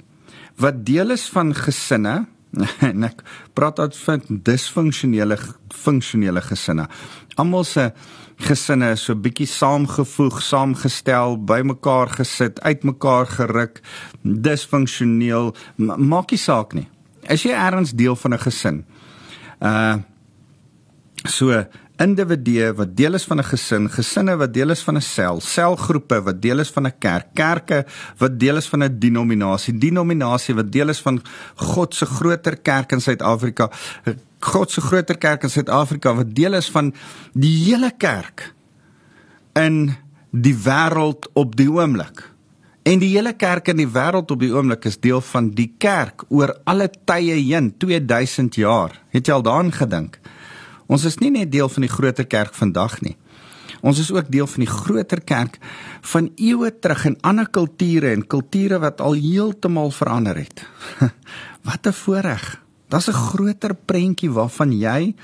wat 0.57 0.85
deel 0.87 1.11
is 1.11 1.29
van 1.29 1.55
gesinne 1.55 2.27
en 2.91 3.05
ek 3.05 3.23
praat 3.53 3.79
uit 3.79 3.97
van 3.97 4.23
disfunksionele 4.29 5.37
funksionele 5.69 6.41
gesinne. 6.41 6.89
Almal 7.37 7.65
se 7.65 7.93
gesinne 8.39 8.93
so 8.97 9.17
bietjie 9.19 9.47
saamgevoeg, 9.51 10.39
saamgestel, 10.43 11.37
bymekaar 11.49 12.13
gesit, 12.19 12.61
uitmekaar 12.63 13.27
geruk, 13.27 13.81
disfunksioneel, 14.23 15.55
maak 15.77 16.31
nie 16.31 16.41
saak 16.41 16.75
nie. 16.79 16.87
As 17.29 17.43
jy 17.43 17.53
ergens 17.53 17.93
deel 17.93 18.17
van 18.17 18.35
'n 18.35 18.39
gesin. 18.39 18.85
Uh 19.61 19.97
so 21.27 21.65
individue 21.99 22.71
wat 22.79 22.97
deel 22.97 23.15
is 23.15 23.25
van 23.25 23.39
'n 23.39 23.45
gesin, 23.45 23.91
gesinne 23.91 24.37
wat 24.37 24.55
deel 24.55 24.71
is 24.71 24.83
van 24.83 24.97
'n 24.97 25.01
sel, 25.01 25.41
selgroepe 25.41 26.23
wat 26.23 26.41
deel 26.43 26.59
is 26.59 26.71
van 26.71 26.87
'n 26.87 26.99
kerk, 26.99 27.27
kerke 27.35 27.87
wat 28.19 28.39
deel 28.39 28.57
is 28.57 28.69
van 28.69 28.85
'n 28.85 28.99
denominasie, 28.99 29.79
denominasie 29.79 30.55
wat 30.55 30.73
deel 30.73 30.89
is 30.89 31.01
van 31.01 31.23
God 31.55 31.95
se 31.95 32.07
groter 32.07 32.57
kerk 32.57 32.93
in 32.93 33.01
Suid-Afrika, 33.01 33.71
God 34.39 34.71
se 34.71 34.81
groter 34.81 35.19
kerk 35.19 35.43
in 35.43 35.51
Suid-Afrika 35.51 36.15
wat 36.15 36.35
deel 36.35 36.55
is 36.55 36.71
van 36.71 36.93
die 37.35 37.55
hele 37.65 37.91
kerk 37.91 38.53
in 39.59 39.97
die 40.31 40.55
wêreld 40.55 41.27
op 41.35 41.57
die 41.57 41.71
oomblik. 41.71 42.23
En 42.89 43.03
die 43.03 43.11
hele 43.11 43.35
kerk 43.37 43.69
in 43.69 43.81
die 43.83 43.91
wêreld 43.91 44.31
op 44.31 44.41
die 44.41 44.53
oomblik 44.55 44.87
is 44.89 45.01
deel 45.01 45.21
van 45.21 45.51
die 45.57 45.73
kerk 45.79 46.25
oor 46.29 46.55
alle 46.65 46.89
tye 46.89 47.37
heen, 47.37 47.73
2000 47.77 48.61
jaar. 48.61 48.95
Het 49.13 49.29
jy 49.29 49.35
al 49.35 49.45
daaraan 49.45 49.73
gedink? 49.75 50.21
Ons 50.89 51.05
is 51.05 51.19
nie 51.21 51.31
net 51.35 51.51
deel 51.53 51.69
van 51.69 51.85
die 51.85 51.93
groter 51.93 52.27
kerk 52.27 52.55
vandag 52.57 53.01
nie. 53.05 53.17
Ons 53.85 54.01
is 54.03 54.09
ook 54.13 54.31
deel 54.33 54.47
van 54.49 54.65
die 54.65 54.71
groter 54.71 55.21
kerk 55.21 55.59
van 56.13 56.31
eeue 56.37 56.71
terug 56.81 57.05
in 57.11 57.19
ander 57.21 57.51
kulture 57.51 58.11
en 58.11 58.27
kulture 58.27 58.81
wat 58.83 59.03
al 59.05 59.19
heeltemal 59.19 59.93
verander 59.95 60.37
het. 60.41 60.65
wat 61.69 61.87
'n 61.87 61.93
voorreg. 61.93 62.68
Daar's 62.89 63.09
'n 63.09 63.13
groter 63.13 63.75
prentjie 63.75 64.31
waarvan 64.31 64.73
jy 64.73 65.15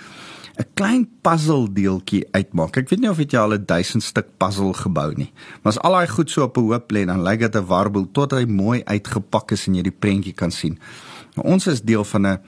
'n 0.55 0.67
klein 0.75 1.09
puzzle 1.23 1.67
deeltjie 1.73 2.23
uitmaak. 2.31 2.77
Ek 2.77 2.89
weet 2.89 3.01
nie 3.01 3.11
of 3.11 3.19
jy 3.19 3.39
al 3.39 3.55
'n 3.55 3.67
1000 3.67 4.03
stuk 4.03 4.27
puzzle 4.39 4.75
gebou 4.75 5.13
nie. 5.17 5.33
Maar 5.63 5.73
as 5.73 5.81
al 5.81 5.93
daai 5.93 6.09
goed 6.09 6.31
so 6.31 6.43
op 6.43 6.57
'n 6.57 6.61
hoop 6.61 6.93
lê, 6.93 7.07
dan 7.07 7.23
lyk 7.23 7.41
dit 7.41 7.57
'n 7.57 7.67
warboel 7.67 8.09
tot 8.13 8.31
hy 8.31 8.45
mooi 8.45 8.83
uitgepak 8.85 9.53
is 9.53 9.67
en 9.67 9.75
jy 9.75 9.83
die 9.83 9.99
prentjie 9.99 10.35
kan 10.35 10.51
sien. 10.51 10.79
Maar 11.35 11.45
ons 11.45 11.67
is 11.67 11.83
deel 11.83 12.05
van 12.05 12.27
'n 12.27 12.39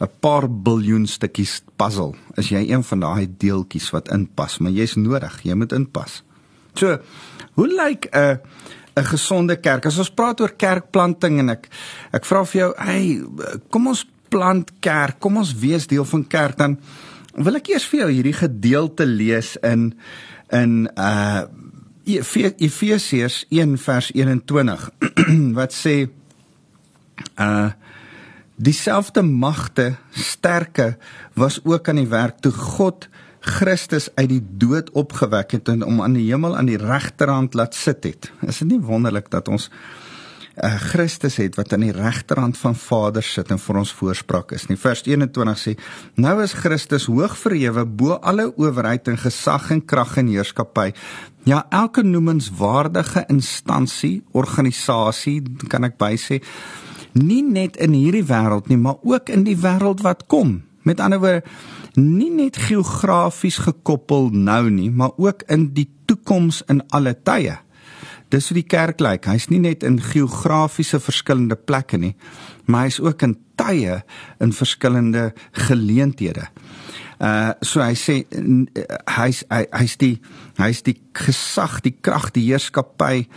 'n 0.00 0.10
paar 0.20 0.46
biljoen 0.48 1.06
stukkies 1.06 1.62
puzzle. 1.76 2.14
Is 2.36 2.48
jy 2.48 2.70
een 2.70 2.84
van 2.84 3.00
daai 3.00 3.26
deeltjies 3.38 3.90
wat 3.90 4.10
inpas, 4.12 4.58
maar 4.58 4.72
jy's 4.72 4.94
nodig, 4.94 5.42
jy 5.42 5.54
moet 5.54 5.72
inpas. 5.72 6.22
So, 6.74 6.98
hoe 7.54 7.68
lyk 7.68 8.08
'n 8.12 8.40
'n 8.96 9.04
gesonde 9.04 9.56
kerk? 9.56 9.86
As 9.86 9.98
ons 9.98 10.10
praat 10.10 10.40
oor 10.40 10.52
kerkplanting 10.52 11.38
en 11.38 11.48
ek 11.48 11.68
ek 12.12 12.24
vra 12.24 12.44
vir 12.44 12.60
jou, 12.60 12.74
hey, 12.76 13.22
kom 13.70 13.86
ons 13.86 14.06
plant 14.28 14.70
kerk, 14.80 15.20
kom 15.20 15.36
ons 15.40 15.54
wees 15.58 15.86
deel 15.90 16.04
van 16.04 16.24
kerk 16.26 16.58
dan 16.60 16.78
wil 17.36 17.58
ek 17.58 17.70
eers 17.74 17.86
vir 17.90 18.04
jou 18.04 18.10
hierdie 18.14 18.36
gedeelte 18.36 19.06
lees 19.08 19.56
in 19.64 19.90
in 20.54 20.86
uh 20.96 21.46
Efesiërs 22.06 23.40
1 23.50 23.72
vers 23.82 24.12
21 24.14 24.84
wat 25.58 25.74
sê 25.74 25.96
uh 27.40 27.72
Dieselfde 28.56 29.20
magte, 29.20 29.98
sterke 30.16 30.94
was 31.36 31.58
ook 31.60 31.90
aan 31.92 31.98
die 32.00 32.08
werk 32.08 32.38
toe 32.40 32.52
God 32.56 33.04
Christus 33.44 34.06
uit 34.16 34.30
die 34.30 34.40
dood 34.40 34.88
opgewek 34.96 35.52
het 35.58 35.68
en 35.68 35.84
om 35.84 36.00
aan 36.00 36.16
die 36.16 36.24
hemel 36.30 36.56
aan 36.56 36.70
die 36.70 36.80
regterhand 36.80 37.52
laat 37.52 37.76
sit 37.76 38.08
het. 38.08 38.30
Is 38.48 38.62
dit 38.64 38.70
nie 38.70 38.80
wonderlik 38.80 39.28
dat 39.28 39.50
ons 39.52 39.68
uh, 39.68 40.05
Christus 40.56 41.36
het 41.36 41.56
wat 41.58 41.72
aan 41.76 41.84
die 41.84 41.92
regterhand 41.92 42.56
van 42.56 42.74
Vader 42.74 43.24
sit 43.24 43.50
en 43.52 43.58
vir 43.60 43.78
ons 43.82 43.92
voorspraak 43.92 44.54
is 44.56 44.66
nie. 44.70 44.78
Vers 44.80 45.02
21 45.04 45.58
sê: 45.60 45.74
Nou 46.16 46.38
is 46.42 46.54
Christus 46.56 47.08
hoog 47.12 47.36
verhewe 47.36 47.84
bo 47.84 48.16
alle 48.16 48.48
owerheid 48.56 49.08
en 49.12 49.20
gesag 49.20 49.68
en 49.74 49.84
krag 49.84 50.16
en 50.16 50.30
heerskappy. 50.32 50.92
Ja, 51.44 51.66
elke 51.70 52.02
noemenswaardige 52.02 53.26
instansie, 53.28 54.22
organisasie, 54.32 55.42
kan 55.68 55.84
ek 55.84 55.98
bysê, 56.00 56.40
nie 57.12 57.42
net 57.44 57.76
in 57.76 57.92
hierdie 57.92 58.24
wêreld 58.24 58.72
nie, 58.72 58.80
maar 58.80 58.96
ook 59.04 59.28
in 59.28 59.44
die 59.44 59.58
wêreld 59.60 60.00
wat 60.04 60.24
kom. 60.26 60.62
Met 60.88 61.00
ander 61.04 61.20
woorde, 61.20 61.44
nie 62.00 62.30
net 62.32 62.56
geografies 62.56 63.60
gekoppel 63.64 64.30
nou 64.32 64.70
nie, 64.70 64.88
maar 64.90 65.12
ook 65.16 65.44
in 65.52 65.70
die 65.76 65.88
toekoms 66.08 66.62
in 66.72 66.80
alle 66.96 67.12
tye. 67.26 67.58
Dis 68.28 68.48
hoe 68.50 68.56
die 68.58 68.66
kerk 68.66 69.00
lyk. 69.00 69.28
Hy's 69.30 69.46
nie 69.52 69.60
net 69.62 69.84
in 69.86 70.00
geografiese 70.02 70.98
verskillende 71.02 71.56
plekke 71.56 71.98
nie, 72.00 72.14
maar 72.66 72.88
hy's 72.88 72.98
ook 73.02 73.22
in 73.22 73.36
tye 73.56 74.00
in 74.42 74.52
verskillende 74.52 75.30
geleenthede. 75.66 76.48
Uh 77.22 77.54
so 77.64 77.80
hy 77.80 77.94
sê 77.96 78.18
hy's 79.16 79.44
hy's 79.48 79.94
die 80.00 80.16
hy's 80.58 80.82
die 80.84 80.98
gesag, 81.16 81.78
die 81.86 81.94
krag, 81.94 82.32
die 82.34 82.48
heerskappy 82.50 83.28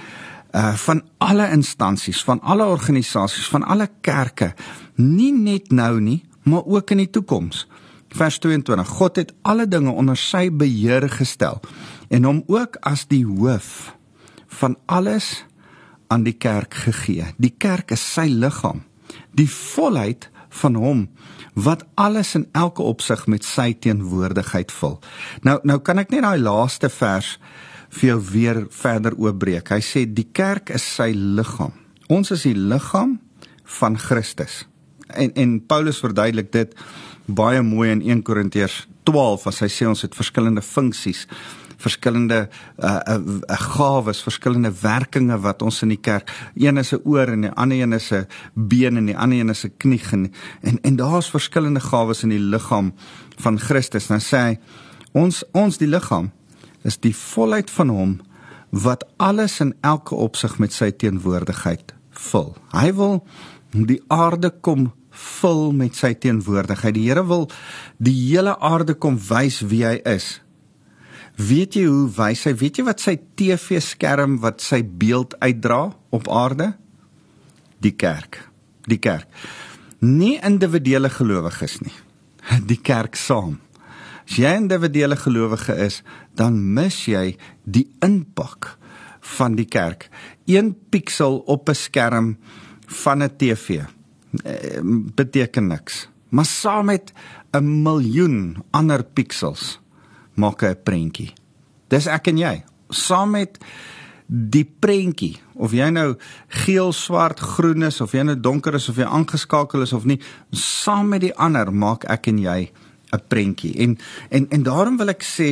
uh 0.57 0.73
van 0.81 1.03
alle 1.21 1.47
instansies, 1.53 2.23
van 2.25 2.41
alle 2.41 2.65
organisasies, 2.65 3.47
van 3.47 3.63
alle 3.63 3.87
kerke, 4.01 4.53
nie 4.97 5.31
net 5.31 5.71
nou 5.71 5.99
nie, 6.01 6.23
maar 6.43 6.65
ook 6.65 6.91
in 6.91 7.05
die 7.05 7.11
toekoms. 7.13 7.67
Vers 8.09 8.39
22: 8.41 8.89
God 8.97 9.21
het 9.21 9.33
alle 9.45 9.67
dinge 9.69 9.93
onder 9.93 10.17
sy 10.17 10.49
beheer 10.49 11.05
gestel 11.13 11.61
en 12.09 12.25
hom 12.25 12.43
ook 12.49 12.81
as 12.89 13.05
die 13.07 13.23
hoof 13.23 13.93
van 14.59 14.77
alles 14.85 15.45
aan 16.09 16.25
die 16.25 16.37
kerk 16.37 16.73
gegee. 16.73 17.25
Die 17.37 17.53
kerk 17.57 17.93
is 17.93 18.03
sy 18.13 18.27
liggaam, 18.31 18.83
die 19.37 19.49
volheid 19.49 20.29
van 20.61 20.75
hom 20.75 21.07
wat 21.53 21.83
alles 21.99 22.33
in 22.37 22.47
elke 22.57 22.81
opsig 22.81 23.25
met 23.27 23.45
sy 23.45 23.73
teenwoordigheid 23.73 24.71
vul. 24.71 24.97
Nou 25.45 25.59
nou 25.67 25.79
kan 25.85 25.99
ek 26.01 26.13
net 26.13 26.23
daai 26.25 26.41
laaste 26.41 26.89
vers 26.93 27.35
vir 27.99 28.09
jou 28.11 28.19
weer 28.31 28.63
verder 28.73 29.17
oopbreek. 29.17 29.69
Hy 29.73 29.81
sê 29.83 30.05
die 30.05 30.29
kerk 30.33 30.71
is 30.73 30.85
sy 30.85 31.11
liggaam. 31.13 31.73
Ons 32.09 32.31
is 32.33 32.45
die 32.47 32.55
liggaam 32.55 33.17
van 33.79 33.97
Christus. 33.97 34.63
En 35.09 35.33
en 35.35 35.57
Paulus 35.65 36.01
verduidelik 36.01 36.51
dit 36.53 36.75
baie 37.25 37.61
mooi 37.61 37.91
in 37.91 38.01
1 38.01 38.23
Korintiërs 38.25 38.87
12 39.09 39.47
as 39.49 39.61
hy 39.65 39.69
sê 39.73 39.87
ons 39.89 40.01
het 40.05 40.17
verskillende 40.17 40.61
funksies 40.65 41.25
verskillende 41.79 42.47
uh, 42.77 42.99
uh, 43.07 43.15
uh 43.15 43.59
gawes, 43.59 44.21
verskillende 44.23 44.71
werkinge 44.81 45.39
wat 45.39 45.61
ons 45.65 45.81
in 45.85 45.93
die 45.93 46.01
kerk. 46.01 46.31
Een 46.55 46.77
is 46.77 46.93
'n 46.93 47.01
oor 47.03 47.27
en 47.27 47.41
die 47.41 47.51
ander 47.55 47.77
een 47.77 47.93
is 47.93 48.11
'n 48.11 48.27
been 48.53 48.97
en 48.97 49.05
die 49.05 49.17
ander 49.17 49.39
een 49.39 49.49
is 49.49 49.65
'n 49.65 49.73
knie 49.77 50.01
en 50.11 50.31
en, 50.61 50.79
en 50.81 50.95
daar's 50.95 51.29
verskillende 51.29 51.79
gawes 51.79 52.23
in 52.23 52.29
die 52.29 52.39
liggaam 52.39 52.93
van 53.37 53.59
Christus. 53.59 54.09
Nou 54.09 54.19
sê 54.19 54.37
hy 54.37 54.59
ons 55.11 55.43
ons 55.51 55.77
die 55.77 55.87
liggaam 55.87 56.31
is 56.83 56.97
die 56.97 57.15
volheid 57.15 57.69
van 57.69 57.89
hom 57.89 58.19
wat 58.69 59.05
alles 59.17 59.59
in 59.59 59.73
elke 59.81 60.15
opsig 60.15 60.59
met 60.59 60.73
sy 60.73 60.91
teenwoordigheid 60.91 61.93
vul. 62.11 62.55
Hy 62.71 62.93
wil 62.93 63.25
die 63.71 64.01
aarde 64.07 64.51
kom 64.61 64.91
vul 65.19 65.71
met 65.75 65.95
sy 65.95 66.13
teenwoordigheid. 66.13 66.95
Die 66.95 67.07
Here 67.09 67.25
wil 67.27 67.49
die 67.97 68.15
hele 68.29 68.55
aarde 68.59 68.93
kom 68.93 69.17
wys 69.29 69.61
wie 69.61 69.83
hy 69.85 69.97
is. 70.07 70.39
Weet 71.39 71.77
jy 71.77 71.85
hoe 71.87 72.09
wys 72.17 72.41
hy? 72.49 72.51
Weet 72.59 72.81
jy 72.81 72.83
wat 72.83 72.99
sy 72.99 73.13
TV-skerm 73.39 74.41
wat 74.43 74.59
sy 74.59 74.81
beeld 74.83 75.37
uitdra 75.39 75.85
op 76.11 76.27
aarde? 76.27 76.73
Die 77.79 77.93
kerk. 77.95 78.41
Die 78.91 78.99
kerk. 78.99 79.29
Nie 80.03 80.35
individuele 80.43 81.07
gelowiges 81.11 81.77
nie. 81.85 81.95
Die 82.71 82.79
kerk 82.83 83.15
saam. 83.15 83.59
As 84.27 84.35
jy 84.35 84.51
'n 84.51 84.67
individuele 84.67 85.15
gelowige 85.15 85.73
is, 85.79 86.03
dan 86.35 86.59
mis 86.73 87.07
jy 87.07 87.37
die 87.65 87.87
impak 88.03 88.77
van 89.37 89.55
die 89.55 89.65
kerk. 89.65 90.09
Een 90.45 90.75
piksel 90.91 91.39
op 91.47 91.69
'n 91.69 91.75
skerm 91.75 92.37
van 92.85 93.23
'n 93.23 93.35
TV 93.37 93.79
eh, 94.43 94.81
beteken 95.15 95.67
niks. 95.67 96.09
Maar 96.29 96.45
saam 96.45 96.85
met 96.85 97.13
'n 97.53 97.81
miljoen 97.83 98.63
ander 98.71 99.03
piksels 99.03 99.79
maak 100.39 100.63
'n 100.63 100.75
prentjie. 100.83 101.33
Dis 101.89 102.07
ek 102.07 102.27
en 102.27 102.37
jy. 102.37 102.63
Saam 102.89 103.31
met 103.31 103.59
die 104.27 104.65
prentjie 104.79 105.37
of 105.55 105.73
jy 105.73 105.89
nou 105.89 106.15
geel, 106.47 106.91
swart, 106.93 107.39
groen 107.39 107.83
is 107.83 108.01
of 108.01 108.13
jy 108.13 108.23
nou 108.23 108.35
donker 108.35 108.75
is 108.75 108.89
of 108.89 108.97
jy 108.97 109.05
aangeskakel 109.05 109.81
is 109.81 109.93
of 109.93 110.05
nie, 110.05 110.19
saam 110.51 111.09
met 111.09 111.21
die 111.21 111.33
ander 111.35 111.71
maak 111.73 112.05
ek 112.05 112.27
en 112.27 112.37
jy 112.37 112.71
'n 112.71 112.88
prentjie. 113.17 113.73
En 113.77 113.97
en 114.29 114.49
en 114.49 114.63
daarom 114.63 114.97
wil 114.97 115.09
ek 115.09 115.23
sê, 115.23 115.49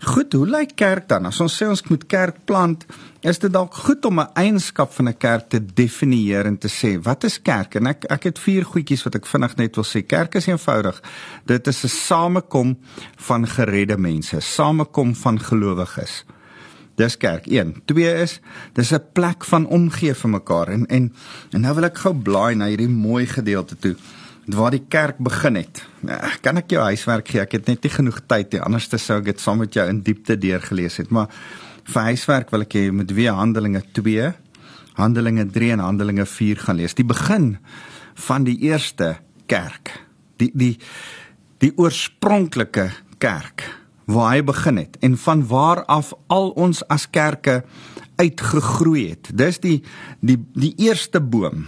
goed, 0.00 0.32
hoe 0.32 0.46
lyk 0.46 0.74
kerk 0.76 1.08
dan? 1.08 1.26
As 1.26 1.40
ons 1.40 1.62
sê 1.62 1.68
ons 1.68 1.82
moet 1.88 2.06
kerk 2.06 2.44
plant, 2.44 2.86
is 3.22 3.38
dit 3.38 3.52
dalk 3.52 3.74
goed 3.74 4.04
om 4.04 4.20
'n 4.20 4.28
eienskap 4.34 4.92
van 4.92 5.08
'n 5.08 5.18
kerk 5.18 5.48
te 5.48 5.60
definieer 5.74 6.46
en 6.46 6.58
te 6.58 6.68
sê, 6.68 7.02
wat 7.02 7.24
is 7.24 7.42
kerk? 7.42 7.74
En 7.74 7.86
ek 7.86 8.04
ek 8.04 8.22
het 8.24 8.38
vier 8.38 8.64
goedjies 8.64 9.04
wat 9.04 9.14
ek 9.14 9.26
vinnig 9.26 9.56
net 9.56 9.74
wil 9.76 9.84
sê. 9.84 10.06
Kerk 10.06 10.34
is 10.34 10.46
eenvoudig. 10.46 11.02
Dit 11.46 11.66
is 11.66 11.84
'n 11.84 11.88
samekom 11.88 12.78
van 13.16 13.46
geredde 13.46 13.96
mense, 13.96 14.40
samekom 14.40 15.14
van 15.14 15.40
gelowiges. 15.40 16.24
Dis 16.96 17.16
kerk 17.16 17.46
1. 17.46 17.82
2 17.84 18.14
is 18.22 18.40
dis 18.72 18.92
'n 18.92 19.02
plek 19.12 19.44
van 19.44 19.66
omgee 19.66 20.14
vir 20.14 20.30
mekaar 20.30 20.68
en 20.68 20.86
en 20.86 21.12
en 21.52 21.60
nou 21.60 21.74
wil 21.74 21.84
ek 21.84 21.98
gou 21.98 22.14
blaai 22.14 22.54
na 22.54 22.66
hierdie 22.66 22.88
mooi 22.88 23.26
gedeelte 23.26 23.76
toe 23.76 23.96
waar 24.54 24.70
die 24.70 24.84
kerk 24.88 25.18
begin 25.18 25.58
het. 25.58 25.82
Ja, 26.06 26.30
kan 26.42 26.60
ek 26.60 26.70
jou 26.70 26.82
huiswerk 26.84 27.28
gee? 27.32 27.42
Ek 27.42 27.56
het 27.58 27.70
net 27.70 27.82
nie 27.82 27.90
genoeg 27.90 28.20
tyd 28.30 28.54
nie. 28.54 28.62
Anders 28.62 28.88
sou 29.02 29.18
ek 29.18 29.30
dit 29.32 29.42
saam 29.42 29.62
met 29.64 29.74
jou 29.74 29.86
in 29.90 30.02
diepte 30.06 30.36
deurgelees 30.38 31.00
het. 31.02 31.10
Maar 31.10 31.32
vir 31.86 32.10
huiswerk 32.12 32.52
wil 32.54 32.66
ek 32.66 32.76
hê 32.78 32.86
jy 32.86 32.94
moet 32.94 33.14
weer 33.16 33.34
Handelinge 33.34 33.82
2, 33.96 34.32
Handelinge 34.96 35.46
3 35.52 35.72
en 35.76 35.84
Handelinge 35.84 36.26
4 36.26 36.62
gaan 36.66 36.78
lees. 36.78 36.94
Die 36.94 37.06
begin 37.06 37.56
van 38.26 38.46
die 38.46 38.58
eerste 38.68 39.16
kerk. 39.50 39.92
Die 40.40 40.52
die 40.54 40.76
die 41.64 41.72
oorspronklike 41.80 42.90
kerk 43.18 43.64
waar 44.06 44.34
hy 44.34 44.42
begin 44.46 44.76
het 44.78 44.98
en 45.02 45.16
van 45.18 45.40
waar 45.48 45.80
af 45.90 46.12
al 46.30 46.52
ons 46.54 46.82
as 46.92 47.08
kerke 47.10 47.62
uitgegroei 48.20 49.08
het. 49.10 49.30
Dis 49.34 49.58
die 49.64 49.80
die 50.20 50.38
die 50.54 50.74
eerste 50.86 51.20
boom 51.20 51.66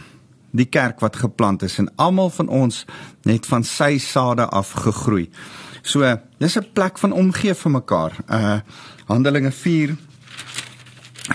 die 0.50 0.68
kerk 0.68 1.00
wat 1.00 1.16
geplant 1.16 1.62
is 1.62 1.78
en 1.78 1.90
almal 1.96 2.30
van 2.30 2.48
ons 2.48 2.84
net 3.28 3.46
van 3.46 3.64
sy 3.64 3.98
sade 3.98 4.46
af 4.48 4.72
gegroei. 4.84 5.28
So, 5.82 6.04
dis 6.38 6.56
'n 6.56 6.72
plek 6.72 6.98
van 6.98 7.12
omgee 7.12 7.54
vir 7.54 7.70
mekaar. 7.70 8.12
Uh 8.28 8.60
Handelinge 9.08 9.50
4 9.50 9.96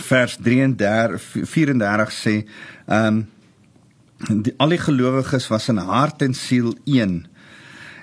vers 0.01 0.37
33 0.37 1.21
34 1.45 2.11
sê, 2.11 2.45
ehm 2.87 3.05
um, 3.07 4.41
die 4.43 4.53
al 4.57 4.69
die 4.69 4.79
gelowiges 4.79 5.47
was 5.47 5.67
in 5.69 5.77
hart 5.77 6.21
en 6.21 6.33
siel 6.33 6.75
een. 6.85 7.27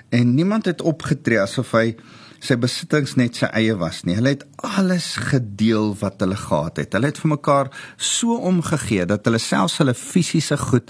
En 0.09 0.35
niemand 0.35 0.65
het 0.65 0.81
opgetree 0.81 1.39
asof 1.39 1.71
hy 1.71 1.95
sy 2.41 2.57
besittings 2.57 3.15
net 3.19 3.37
sy 3.37 3.49
eie 3.53 3.75
was 3.77 4.01
nie. 4.07 4.17
Hulle 4.17 4.35
het 4.35 4.45
alles 4.65 5.13
gedeel 5.29 5.93
wat 6.01 6.21
hulle 6.23 6.37
gehad 6.39 6.81
het. 6.81 6.95
Hulle 6.97 7.11
het 7.11 7.21
vir 7.21 7.35
mekaar 7.35 7.71
so 7.97 8.39
omgegee 8.49 9.05
dat 9.09 9.25
hulle 9.29 9.41
selfs 9.41 9.77
hulle 9.81 9.93
fisiese 9.97 10.57
goed 10.57 10.89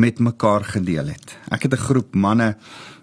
met 0.00 0.20
mekaar 0.20 0.64
gedeel 0.76 1.12
het. 1.14 1.36
Ek 1.50 1.62
het 1.62 1.72
'n 1.72 1.86
groep 1.88 2.14
manne 2.14 2.56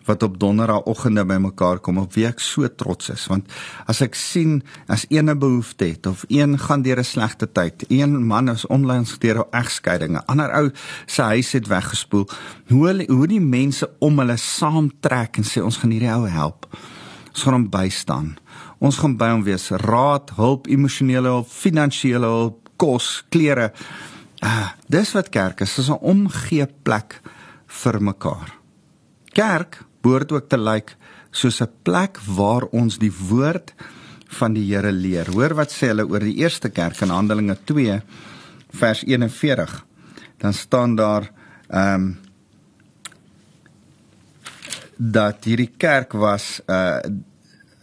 wat 0.08 0.24
op 0.24 0.40
donderdagoggende 0.40 1.26
by 1.26 1.36
mekaar 1.36 1.80
kom 1.80 1.98
op 1.98 2.14
wie 2.14 2.26
ek 2.28 2.40
so 2.40 2.68
trots 2.68 3.10
is 3.10 3.28
want 3.28 3.52
as 3.92 4.02
ek 4.02 4.16
sien 4.16 4.64
as 4.88 5.06
een 5.10 5.30
'n 5.30 5.40
behoefte 5.40 5.86
het 5.86 6.06
of 6.06 6.24
een 6.28 6.58
gaan 6.60 6.82
deur 6.82 7.00
'n 7.00 7.04
slegte 7.04 7.52
tyd, 7.52 7.86
een 7.90 8.26
man 8.26 8.50
is 8.50 8.66
onlangs 8.66 9.20
deur 9.20 9.40
'n 9.40 9.52
egskeiding, 9.52 10.16
'n 10.16 10.26
ander 10.26 10.52
ou 10.52 10.72
se 11.06 11.22
huis 11.22 11.52
het 11.52 11.68
weggespoel, 11.68 12.30
hoe 12.68 13.06
hoe 13.08 13.28
die 13.28 13.42
mense 13.42 13.90
om 14.00 14.20
hulle 14.20 14.38
saamtrek 14.38 15.38
en 15.38 15.44
sê 15.44 15.62
ons 15.62 15.78
gaan 15.78 15.92
hierdie 15.92 16.14
ou 16.14 16.28
help 16.30 16.68
ons 17.38 17.46
gaan 17.46 17.54
hom 17.54 17.68
bystaan. 17.70 18.30
Ons 18.82 18.98
gaan 18.98 19.14
by 19.18 19.28
hom 19.30 19.44
wees, 19.46 19.70
raad, 19.86 20.32
hulp, 20.40 20.66
emosionele 20.74 21.30
hulp, 21.30 21.50
finansiële 21.54 22.26
hulp, 22.34 22.72
kos, 22.82 23.22
klere. 23.30 23.70
Ah, 24.42 24.74
dis 24.90 25.14
wat 25.14 25.30
kerk 25.30 25.62
is, 25.62 25.78
is 25.78 25.90
'n 25.90 26.02
omgee 26.02 26.66
plek 26.84 27.22
vir 27.68 28.02
mekaar. 28.02 28.58
Kerk 29.34 29.86
behoort 30.02 30.32
ook 30.32 30.50
te 30.50 30.58
lyk 30.58 30.98
soos 31.32 31.62
'n 31.62 31.70
plek 31.84 32.18
waar 32.26 32.66
ons 32.72 32.98
die 32.98 33.14
woord 33.30 33.74
van 34.40 34.54
die 34.54 34.74
Here 34.74 34.92
leer. 34.92 35.30
Hoor 35.32 35.54
wat 35.54 35.72
sê 35.72 35.88
hulle 35.88 36.10
oor 36.10 36.20
die 36.20 36.38
eerste 36.38 36.70
kerk 36.70 37.02
in 37.02 37.10
Handelinge 37.10 37.58
2 37.66 38.02
vers 38.72 39.04
41. 39.04 39.86
Dan 40.38 40.54
staan 40.54 40.96
daar 40.96 41.32
ehm 41.70 41.94
um, 41.94 42.18
dat 44.98 45.46
hierdie 45.46 45.72
kerk 45.78 46.14
was 46.18 46.58
uh, 46.66 46.98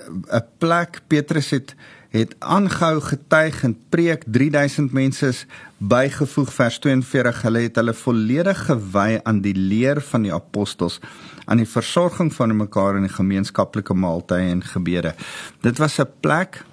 'n 0.09 0.45
plek 0.59 1.01
Petrus 1.07 1.51
het 1.51 1.75
het 2.15 2.37
aangehou 2.39 3.01
getuig 3.01 3.63
en 3.63 3.77
preek. 3.89 4.23
3000 4.27 4.93
mense 4.93 5.27
is 5.27 5.47
bygevoeg. 5.79 6.53
Vers 6.53 6.79
42 6.79 7.43
hulle 7.43 7.59
het 7.59 7.77
hulle 7.77 7.95
volledig 7.95 8.67
gewy 8.67 9.21
aan 9.23 9.41
die 9.41 9.55
leer 9.55 10.01
van 10.01 10.23
die 10.23 10.33
apostels 10.35 11.01
aan 11.45 11.61
die 11.61 11.69
versorging 11.69 12.33
van 12.35 12.57
mekaar 12.57 12.97
in 12.97 13.09
die 13.09 13.13
gemeenskaplike 13.13 13.95
maaltye 13.95 14.51
en 14.53 14.63
gebede. 14.65 15.15
Dit 15.61 15.79
was 15.79 15.99
'n 16.01 16.09
plek 16.21 16.65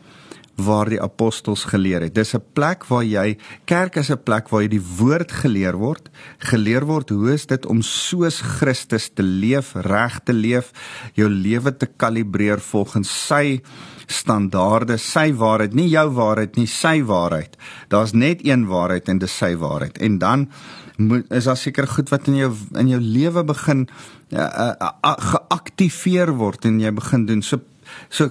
waar 0.55 0.89
die 0.89 1.01
apostels 1.01 1.63
geleer 1.63 2.01
het. 2.01 2.15
Dis 2.15 2.33
'n 2.33 2.43
plek 2.53 2.85
waar 2.85 3.03
jy 3.03 3.37
kerk 3.65 3.95
is 3.95 4.11
'n 4.11 4.23
plek 4.23 4.49
waar 4.49 4.61
jy 4.61 4.67
die 4.67 4.87
woord 4.97 5.31
geleer 5.31 5.77
word, 5.77 6.09
geleer 6.37 6.85
word 6.85 7.09
hoe 7.09 7.33
is 7.33 7.45
dit 7.45 7.65
om 7.65 7.81
soos 7.81 8.41
Christus 8.41 9.09
te 9.13 9.23
leef, 9.23 9.73
reg 9.75 10.19
te 10.23 10.33
leef, 10.33 10.71
jou 11.13 11.29
lewe 11.29 11.77
te 11.77 11.85
kalibreer 11.97 12.59
volgens 12.59 13.27
sy 13.27 13.61
standaarde, 14.07 14.97
sy 14.97 15.33
waarheid, 15.33 15.73
nie 15.73 15.89
jou 15.89 16.09
waarheid 16.09 16.55
nie, 16.55 16.67
sy 16.67 17.01
waarheid. 17.03 17.57
Daar's 17.89 18.13
net 18.13 18.45
een 18.45 18.67
waarheid 18.67 19.07
en 19.07 19.17
dis 19.17 19.37
sy 19.37 19.55
waarheid. 19.55 19.97
En 19.97 20.17
dan 20.17 20.49
moet 20.97 21.31
is 21.31 21.43
daar 21.43 21.57
seker 21.57 21.87
goed 21.87 22.09
wat 22.09 22.27
in 22.27 22.35
jou 22.35 22.51
in 22.77 22.87
jou 22.87 23.01
lewe 23.01 23.43
begin 23.43 23.87
uh, 24.29 24.39
uh, 24.39 24.73
uh, 24.79 25.15
geaktiveer 25.17 26.35
word 26.37 26.65
en 26.65 26.79
jy 26.79 26.91
begin 26.91 27.25
doen. 27.25 27.41
So 27.41 27.61
so 28.09 28.29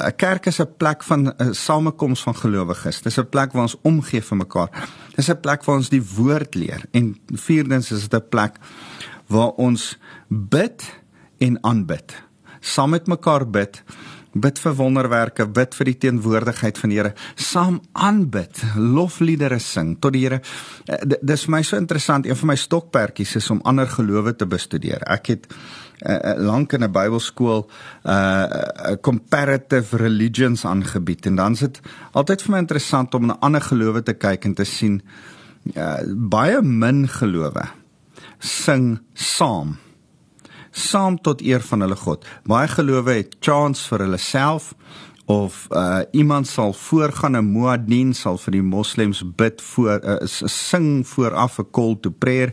'n 0.00 0.16
kerk 0.16 0.46
is 0.46 0.60
'n 0.60 0.76
plek 0.76 1.02
van 1.02 1.20
'n 1.22 1.34
uh, 1.38 1.52
samekoms 1.52 2.22
van 2.22 2.36
gelowiges. 2.36 3.02
Dis 3.02 3.18
'n 3.18 3.28
plek 3.28 3.52
waar 3.52 3.62
ons 3.62 3.80
omgee 3.82 4.22
vir 4.22 4.36
mekaar. 4.36 4.70
Dis 5.14 5.28
'n 5.28 5.40
plek 5.40 5.64
waar 5.64 5.76
ons 5.76 5.88
die 5.88 6.02
woord 6.16 6.54
leer. 6.54 6.84
En 6.90 7.16
vierdens 7.26 7.90
is 7.90 8.08
dit 8.08 8.14
'n 8.20 8.28
plek 8.28 8.56
waar 9.26 9.50
ons 9.56 9.98
bid 10.28 10.82
en 11.38 11.62
aanbid. 11.62 12.22
Saam 12.60 12.90
met 12.90 13.06
mekaar 13.06 13.50
bid, 13.50 13.82
bid 14.36 14.58
vir 14.58 14.74
wonderwerke, 14.74 15.46
bid 15.46 15.74
vir 15.74 15.84
die 15.90 15.98
teenwoordigheid 16.06 16.78
van 16.78 16.92
die 16.92 16.98
Here, 16.98 17.14
saam 17.34 17.80
aanbid, 17.92 18.62
lofliedere 18.76 19.58
sing 19.62 19.96
tot 20.00 20.12
die 20.16 20.24
Here. 20.26 20.40
Eh, 20.86 21.00
dis 21.22 21.46
vir 21.46 21.56
my 21.56 21.62
so 21.62 21.76
interessant, 21.76 22.26
een 22.26 22.36
van 22.36 22.52
my 22.52 22.56
stokperdjies 22.56 23.36
is 23.36 23.50
om 23.50 23.62
ander 23.64 23.88
gelowe 23.88 24.36
te 24.36 24.46
bestudeer. 24.46 25.02
Ek 25.06 25.26
het 25.26 25.46
uh, 26.04 26.34
lank 26.36 26.72
in 26.72 26.84
'n 26.84 26.92
Bybelskool 26.92 27.70
uh 28.04 28.96
comparative 29.00 29.96
religions 29.96 30.64
aangebied 30.64 31.26
en 31.26 31.36
dan 31.36 31.52
is 31.52 31.60
dit 31.60 31.80
altyd 32.12 32.42
vir 32.42 32.52
my 32.52 32.58
interessant 32.58 33.14
om 33.14 33.26
na 33.26 33.36
ander 33.40 33.60
gelowe 33.60 34.02
te 34.02 34.14
kyk 34.14 34.44
en 34.44 34.54
te 34.54 34.64
sien 34.64 35.02
uh, 35.74 36.00
baie 36.14 36.62
min 36.62 37.08
gelowe 37.08 37.64
sing 38.38 38.98
saam 39.14 39.76
saam 40.76 41.16
tot 41.24 41.40
eer 41.40 41.62
van 41.64 41.80
hulle 41.80 41.96
God. 41.96 42.24
Baie 42.44 42.68
gelowe 42.68 43.14
het 43.16 43.38
chants 43.40 43.86
vir 43.88 44.04
hulle 44.04 44.20
self 44.20 44.74
of 45.26 45.66
uh 45.70 46.00
iemand 46.10 46.46
sal 46.46 46.72
voorgaan 46.72 47.36
'n 47.36 47.52
muaddin 47.52 48.14
sal 48.14 48.38
vir 48.38 48.52
die 48.52 48.62
moslems 48.62 49.22
bid 49.36 49.62
voor 49.62 50.00
uh, 50.04 50.16
sing 50.46 51.06
vooraf 51.06 51.58
'n 51.58 51.70
call 51.70 51.96
to 52.00 52.10
prayer 52.10 52.52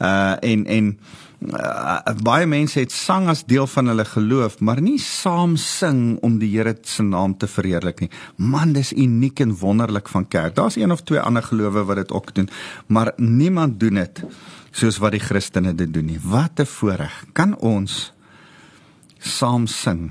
uh 0.00 0.36
en 0.40 0.66
en 0.66 0.98
uh, 1.40 1.98
baie 2.22 2.46
mense 2.46 2.78
het 2.78 2.92
sang 2.92 3.28
as 3.28 3.44
deel 3.44 3.66
van 3.66 3.86
hulle 3.86 4.04
geloof 4.04 4.60
maar 4.60 4.80
nie 4.80 4.98
saam 4.98 5.56
sing 5.56 6.18
om 6.20 6.38
die 6.38 6.56
Here 6.56 6.76
se 6.82 7.02
naam 7.02 7.36
te 7.36 7.46
verheerlik 7.46 8.00
nie 8.00 8.10
man 8.36 8.72
dis 8.72 8.92
uniek 8.92 9.40
en 9.40 9.56
wonderlik 9.56 10.08
van 10.08 10.28
kerk 10.28 10.54
daar's 10.54 10.76
een 10.76 10.92
of 10.92 11.02
twee 11.02 11.20
ander 11.20 11.42
gelowe 11.42 11.84
wat 11.84 11.96
dit 11.96 12.12
ook 12.12 12.34
doen 12.34 12.48
maar 12.86 13.12
niemand 13.16 13.80
doen 13.80 13.94
dit 13.94 14.24
soos 14.70 15.00
wat 15.02 15.14
die 15.16 15.22
Christene 15.22 15.74
dit 15.74 15.92
doen 15.92 16.06
nie. 16.06 16.20
Wat 16.22 16.60
'n 16.60 16.66
voorreg. 16.66 17.24
Kan 17.32 17.58
ons 17.58 18.12
saam 19.18 19.66
sing? 19.66 20.10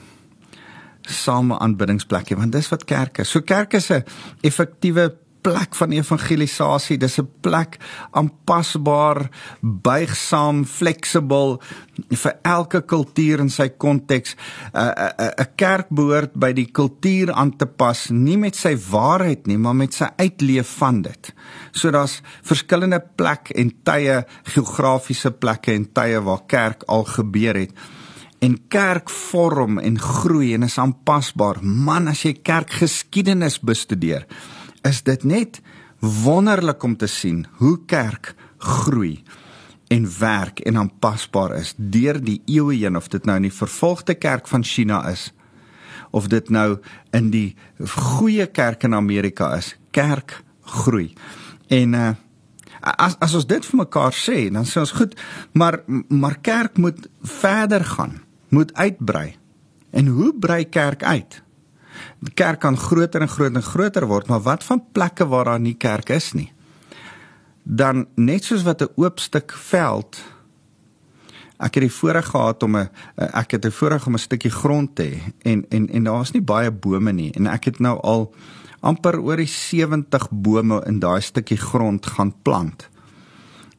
Same 1.10 1.58
aanbiddingsplekke 1.60 2.38
want 2.38 2.54
dis 2.54 2.70
wat 2.70 2.86
kerk 2.86 3.24
is. 3.24 3.32
So 3.34 3.42
kerk 3.42 3.74
is 3.74 3.90
'n 3.92 4.04
effektiewe 4.42 5.10
plek 5.42 5.76
van 5.76 5.92
evangelisasie. 5.96 6.98
Dis 6.98 7.20
'n 7.20 7.30
plek 7.42 7.78
aanpasbaar, 8.12 9.30
buigsaam, 9.62 10.66
fleksibel 10.66 11.62
vir 12.10 12.34
elke 12.42 12.82
kultuur 12.82 13.40
in 13.40 13.50
sy 13.50 13.70
konteks. 13.70 14.36
'n 14.74 14.80
'n 14.80 15.34
'n 15.40 15.48
kerk 15.56 15.88
behoort 15.90 16.34
by 16.34 16.54
die 16.54 16.72
kultuur 16.72 17.32
aan 17.32 17.56
te 17.56 17.66
pas, 17.66 18.10
nie 18.10 18.38
met 18.38 18.56
sy 18.56 18.76
waarheid 18.90 19.48
nie, 19.48 19.58
maar 19.58 19.76
met 19.76 19.94
sy 19.94 20.08
uitleef 20.18 20.68
van 20.78 21.02
dit. 21.02 21.34
So 21.72 21.92
daar's 21.92 22.22
verskillende 22.44 23.04
plek 23.16 23.50
en 23.50 23.72
tye, 23.84 24.26
geografiese 24.44 25.32
plekke 25.32 25.74
en 25.74 25.92
tye 25.94 26.22
waar 26.22 26.46
kerk 26.48 26.84
al 26.88 27.04
gebeur 27.04 27.56
het 27.56 27.72
en 28.40 28.56
kerk 28.72 29.10
vorm 29.10 29.80
en 29.80 30.00
groei 30.00 30.54
en 30.56 30.64
is 30.68 30.78
aanpasbaar. 30.80 31.60
Man, 31.64 32.08
as 32.12 32.24
jy 32.24 32.38
kerkgeskiedenis 32.46 33.60
bestudeer, 33.66 34.26
is 34.88 35.02
dit 35.04 35.26
net 35.28 35.60
wonderlik 36.00 36.84
om 36.84 36.96
te 36.98 37.08
sien 37.12 37.44
hoe 37.60 37.76
kerk 37.90 38.34
groei 38.64 39.20
en 39.92 40.06
werk 40.20 40.62
en 40.70 40.78
aanpasbaar 40.78 41.58
is 41.58 41.74
deur 41.78 42.20
die 42.24 42.40
eeue 42.46 42.78
heen 42.78 42.96
of 42.96 43.10
dit 43.12 43.26
nou 43.26 43.36
in 43.40 43.50
die 43.50 43.56
vervolgde 43.56 44.16
kerk 44.16 44.48
van 44.48 44.64
China 44.64 45.02
is 45.10 45.32
of 46.16 46.30
dit 46.32 46.50
nou 46.50 46.80
in 47.14 47.30
die 47.34 47.56
goeie 47.80 48.48
kerk 48.48 48.88
in 48.88 48.96
Amerika 48.98 49.52
is. 49.58 49.76
Kerk 49.94 50.40
groei. 50.66 51.12
En 51.70 51.94
uh, 51.94 52.10
as 52.80 53.18
as 53.20 53.36
ons 53.36 53.48
dit 53.48 53.66
vir 53.66 53.82
mekaar 53.82 54.16
sê 54.16 54.48
dan 54.54 54.66
sê 54.66 54.80
ons 54.82 54.96
goed 54.96 55.16
maar 55.58 55.82
maar 56.08 56.40
kerk 56.42 56.78
moet 56.78 57.10
verder 57.42 57.84
gaan 57.86 58.20
moet 58.50 58.74
uitbrei 58.74 59.36
en 59.92 60.08
hoe 60.08 60.34
brei 60.40 60.70
kerk 60.70 61.04
uit 61.04 61.42
die 62.20 62.34
kerk 62.34 62.62
kan 62.64 62.78
groter 62.78 63.22
en 63.22 63.32
groter 63.32 63.56
en 63.60 63.66
groter 63.66 64.08
word, 64.08 64.28
maar 64.28 64.44
wat 64.46 64.64
van 64.64 64.84
plekke 64.92 65.28
waar 65.28 65.46
daar 65.52 65.60
nie 65.60 65.76
kerk 65.76 66.10
is 66.10 66.32
nie? 66.34 66.52
Dan 67.64 68.08
net 68.16 68.44
soos 68.44 68.64
wat 68.64 68.82
'n 68.82 68.94
oop 68.96 69.20
stuk 69.20 69.52
veld 69.52 70.24
Ek 71.60 71.76
het 71.76 71.84
die 71.84 71.92
voorreg 71.92 72.26
gehad 72.26 72.64
om 72.64 72.78
'n 72.78 72.90
ek 73.16 73.52
het 73.52 73.66
'n 73.66 73.72
voorreg 73.72 74.08
om 74.08 74.14
'n 74.14 74.18
stukkie 74.18 74.52
grond 74.52 74.96
te 74.96 75.04
hê 75.04 75.34
en 75.42 75.66
en 75.70 75.90
en 75.90 76.04
daar's 76.04 76.32
nie 76.32 76.42
baie 76.42 76.72
bome 76.72 77.12
nie 77.12 77.32
en 77.32 77.48
ek 77.48 77.66
het 77.66 77.80
nou 77.80 78.00
al 78.02 78.34
amper 78.80 79.20
oor 79.20 79.36
die 79.36 79.48
70 79.48 80.30
bome 80.32 80.84
in 80.86 81.00
daai 81.00 81.22
stukkie 81.22 81.58
grond 81.58 82.06
gaan 82.06 82.34
plant. 82.42 82.90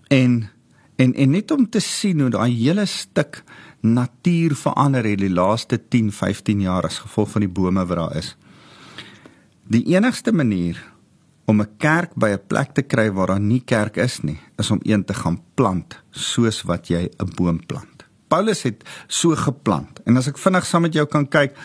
En 0.08 0.50
en 0.96 1.14
en 1.14 1.30
net 1.30 1.50
om 1.50 1.68
te 1.68 1.80
sien 1.80 2.20
hoe 2.20 2.30
daai 2.30 2.52
hele 2.52 2.86
stuk 2.86 3.44
natuur 3.80 4.54
verander 4.56 5.04
het 5.04 5.18
die 5.18 5.32
laaste 5.32 5.78
10, 5.88 6.12
15 6.12 6.60
jaar 6.60 6.84
as 6.84 6.98
gevolg 6.98 7.30
van 7.30 7.40
die 7.40 7.52
bome 7.52 7.86
wat 7.86 7.96
daar 7.96 8.16
is. 8.16 8.36
Die 9.70 9.84
enigste 9.94 10.32
manier 10.32 10.80
om 11.46 11.60
'n 11.60 11.76
kerk 11.78 12.14
by 12.14 12.28
'n 12.28 12.46
plek 12.46 12.74
te 12.74 12.82
kry 12.82 13.10
waar 13.12 13.26
daar 13.26 13.40
nie 13.40 13.62
kerk 13.64 13.96
is 13.96 14.20
nie, 14.20 14.38
is 14.58 14.70
om 14.70 14.80
een 14.82 15.04
te 15.04 15.14
gaan 15.14 15.40
plant 15.54 16.02
soos 16.10 16.62
wat 16.62 16.88
jy 16.88 17.08
'n 17.18 17.30
boom 17.36 17.66
plant. 17.66 18.04
Paulus 18.28 18.62
het 18.62 18.84
so 19.06 19.34
geplant. 19.36 20.00
En 20.06 20.16
as 20.16 20.26
ek 20.26 20.38
vinnig 20.38 20.66
saam 20.66 20.82
met 20.82 20.94
jou 20.94 21.06
kan 21.06 21.28
kyk 21.28 21.56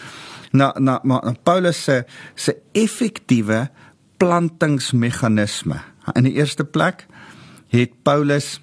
na 0.51 0.73
na, 0.79 0.99
na 1.03 1.35
Paulus 1.43 1.83
se 1.83 2.05
se 2.35 2.55
effektiewe 2.71 3.69
plantingsmeganisme. 4.17 5.79
In 6.13 6.23
die 6.23 6.33
eerste 6.33 6.63
plek 6.63 7.05
het 7.67 7.91
Paulus 8.03 8.61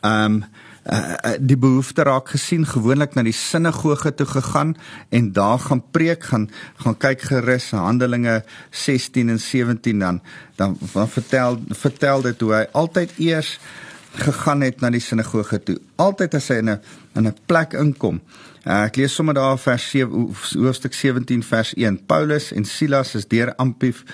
ehm 0.00 0.42
um, 0.42 0.44
uh, 0.90 1.34
die 1.38 1.56
behoefte 1.56 2.02
raak 2.02 2.32
gesien 2.34 2.66
gewoonlik 2.66 3.14
na 3.14 3.22
die 3.22 3.36
sinagoge 3.36 4.14
toe 4.14 4.26
gegaan 4.26 4.74
en 5.10 5.32
daar 5.32 5.58
gaan 5.58 5.82
preek 5.90 6.24
gaan 6.30 6.48
gaan 6.82 6.98
kyk 6.98 7.22
gerus 7.30 7.70
Handelinge 7.70 8.42
16 8.70 9.28
en 9.28 9.40
17 9.40 9.98
dan. 9.98 10.20
Dan, 10.56 10.78
dan 10.92 11.08
vertel 11.08 11.60
vertel 11.68 12.22
dit 12.22 12.40
hoe 12.40 12.52
hy 12.54 12.66
altyd 12.72 13.14
eers 13.18 13.58
gegaan 14.12 14.60
het 14.60 14.80
na 14.80 14.90
die 14.90 15.00
sinagoge 15.00 15.62
toe. 15.62 15.78
Altyd 15.96 16.34
as 16.34 16.48
hy 16.48 16.58
in 16.60 16.70
'n 16.70 16.80
in 17.14 17.26
'n 17.26 17.36
plek 17.46 17.72
inkom. 17.72 18.20
Uh, 18.66 18.84
ek 18.84 18.96
lees 18.96 19.14
sommer 19.14 19.34
daar 19.34 19.58
vers 19.58 19.90
7 19.90 20.34
hoofstuk 20.54 20.94
17 20.94 21.42
vers 21.42 21.74
1 21.74 22.06
Paulus 22.06 22.52
en 22.52 22.64
Silas 22.64 23.14
is 23.14 23.26
deur 23.26 23.54
Amphif 23.54 24.04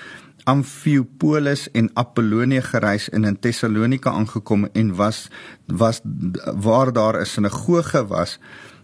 Amphipolis 0.43 1.67
en 1.71 1.89
Apollonie 1.93 2.61
gereis 2.61 3.09
en 3.09 3.25
in 3.25 3.39
Tessalonika 3.39 4.11
aangekom 4.11 4.67
en 4.73 4.95
was 4.95 5.27
was 5.65 6.01
waar 6.55 6.93
daar 6.93 7.19
'n 7.21 7.25
sinagoge 7.25 8.07
was 8.07 8.39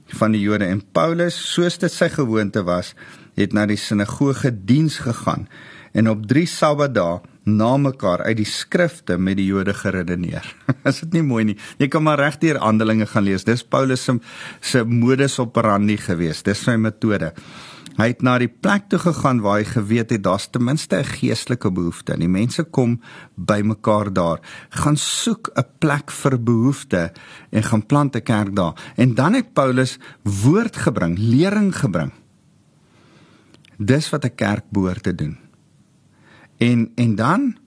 van 0.08 0.32
die 0.32 0.42
Jode 0.42 0.66
en 0.66 0.84
Paulus 0.92 1.54
soos 1.54 1.78
dit 1.78 1.92
sy 1.92 2.10
gewoonte 2.10 2.64
was 2.64 2.94
het 3.36 3.54
na 3.54 3.66
die 3.66 3.78
sinagoge 3.78 4.52
diens 4.66 4.98
gegaan 4.98 5.48
en 5.94 6.10
op 6.10 6.26
3 6.28 6.46
Sabbatdae 6.46 7.22
na 7.46 7.76
mekaar 7.78 8.24
uit 8.26 8.40
die 8.42 8.50
skrifte 8.50 9.20
met 9.22 9.38
die 9.38 9.46
Jode 9.46 9.74
geredeneer. 9.78 10.48
Is 10.90 11.04
dit 11.04 11.20
nie 11.20 11.24
mooi 11.26 11.44
nie? 11.52 11.58
Jy 11.78 11.88
kan 11.94 12.04
maar 12.04 12.20
regdeur 12.20 12.60
Handelinge 12.62 13.06
gaan 13.06 13.28
lees. 13.28 13.46
Dis 13.46 13.64
Paulus 13.64 14.04
se 14.04 14.18
se 14.62 14.84
modus 14.84 15.38
operandi 15.40 15.98
geweest. 16.02 16.46
Dis 16.46 16.64
sy 16.66 16.76
metode. 16.82 17.32
Hy 17.96 18.10
het 18.12 18.24
na 18.28 18.36
die 18.42 18.52
plek 18.52 18.90
toe 18.92 19.00
gegaan 19.00 19.40
waar 19.44 19.62
hy 19.62 19.68
geweet 19.70 20.12
het 20.12 20.24
daar's 20.26 20.50
ten 20.52 20.64
minste 20.64 20.98
'n 21.00 21.04
geestelike 21.04 21.72
behoefte. 21.72 22.18
Die 22.18 22.28
mense 22.28 22.64
kom 22.64 23.00
bymekaar 23.36 24.14
daar, 24.14 24.40
gaan 24.70 24.98
soek 24.98 25.50
'n 25.56 25.64
plek 25.80 26.12
vir 26.12 26.44
behoefte 26.44 27.12
en 27.52 27.64
gaan 27.64 27.86
plant 27.86 28.16
'n 28.16 28.24
kerk 28.24 28.56
daar. 28.56 28.74
En 28.96 29.16
dan 29.16 29.34
het 29.34 29.54
Paulus 29.54 29.98
woord 30.24 30.76
gebring, 30.76 31.18
lering 31.18 31.76
gebring. 31.76 32.12
Dis 33.78 34.10
wat 34.10 34.26
'n 34.26 34.36
kerk 34.36 34.66
behoort 34.70 35.04
te 35.04 35.16
doen. 35.16 35.38
En 36.58 36.92
en 36.96 37.16
dan 37.16 37.58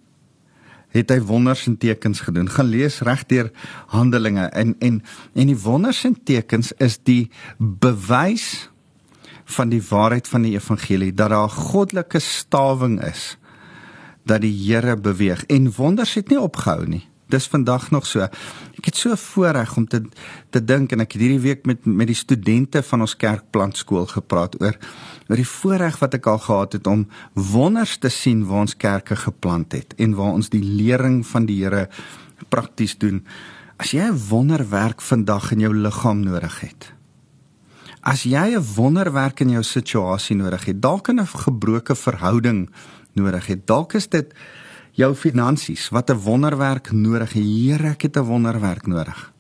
het 0.89 1.11
hy 1.11 1.21
wonders 1.21 1.67
en 1.67 1.77
tekens 1.77 2.21
gedoen. 2.21 2.49
Gaan 2.51 2.67
lees 2.67 3.01
regdeur 3.01 3.51
Handelinge 3.87 4.47
en 4.47 4.75
en 4.79 5.03
en 5.35 5.47
die 5.47 5.59
wonders 5.59 6.05
en 6.05 6.17
tekens 6.25 6.73
is 6.73 6.99
die 7.03 7.31
bewys 7.59 8.71
van 9.49 9.73
die 9.73 9.83
waarheid 9.89 10.29
van 10.29 10.45
die 10.45 10.55
evangelie 10.57 11.13
dat 11.15 11.33
daar 11.33 11.51
goddelike 11.51 12.21
stawing 12.21 12.99
is 13.05 13.37
dat 14.29 14.43
die 14.45 14.53
Here 14.53 14.97
beweeg 14.97 15.47
en 15.49 15.71
wonders 15.73 16.15
het 16.19 16.29
nie 16.29 16.41
opgehou 16.41 16.85
nie. 16.87 17.05
Dis 17.29 17.47
vandag 17.49 17.91
nog 17.93 18.07
so. 18.09 18.25
Ek 18.79 18.89
het 18.89 18.97
so 18.97 19.17
voorreg 19.21 19.75
om 19.77 19.85
te 19.89 20.03
te 20.53 20.61
dink 20.65 20.93
en 20.93 21.05
ek 21.05 21.13
het 21.17 21.23
hierdie 21.25 21.45
week 21.45 21.67
met 21.69 21.85
met 21.85 22.09
die 22.09 22.17
studente 22.17 22.83
van 22.91 23.05
ons 23.05 23.17
kerkplantskool 23.17 24.09
gepraat 24.13 24.57
oor 24.61 24.77
oor 25.29 25.41
die 25.41 25.49
voorreg 25.49 25.99
wat 26.01 26.17
ek 26.17 26.29
al 26.33 26.41
gehad 26.45 26.79
het 26.79 26.89
om 26.89 27.07
wonders 27.35 27.99
te 28.01 28.09
sien 28.13 28.47
waar 28.49 28.65
ons 28.65 28.77
kerke 28.77 29.17
geplant 29.17 29.77
het 29.77 29.93
en 29.99 30.17
waar 30.17 30.41
ons 30.41 30.49
die 30.53 30.65
lering 30.65 31.21
van 31.27 31.49
die 31.49 31.61
Here 31.65 31.89
prakties 32.49 32.97
doen. 32.99 33.25
As 33.77 33.93
jy 33.93 34.09
'n 34.09 34.21
wonderwerk 34.29 35.01
vandag 35.01 35.53
in 35.53 35.61
jou 35.61 35.75
liggaam 35.75 36.21
nodig 36.25 36.61
het, 36.61 36.93
As 38.09 38.23
jy 38.25 38.57
'n 38.57 38.65
wonderwerk 38.75 39.41
in 39.41 39.51
jou 39.51 39.63
situasie 39.63 40.37
nodig 40.37 40.65
het, 40.65 40.81
dalk 40.81 41.09
'n 41.09 41.27
gebroke 41.27 41.95
verhouding 41.95 42.71
nodig 43.13 43.47
het, 43.47 43.67
dalk 43.67 43.93
is 43.93 44.09
dit 44.09 44.33
jou 44.93 45.15
finansies 45.15 45.91
wat 45.91 46.11
'n 46.11 46.17
wonderwerk 46.17 46.91
nodig 46.93 47.33
het. 47.33 47.45
Here, 47.45 47.89
ek 47.89 48.03
het 48.03 48.17
'n 48.17 48.25
wonderwerk 48.25 48.87
nodig. 48.87 49.33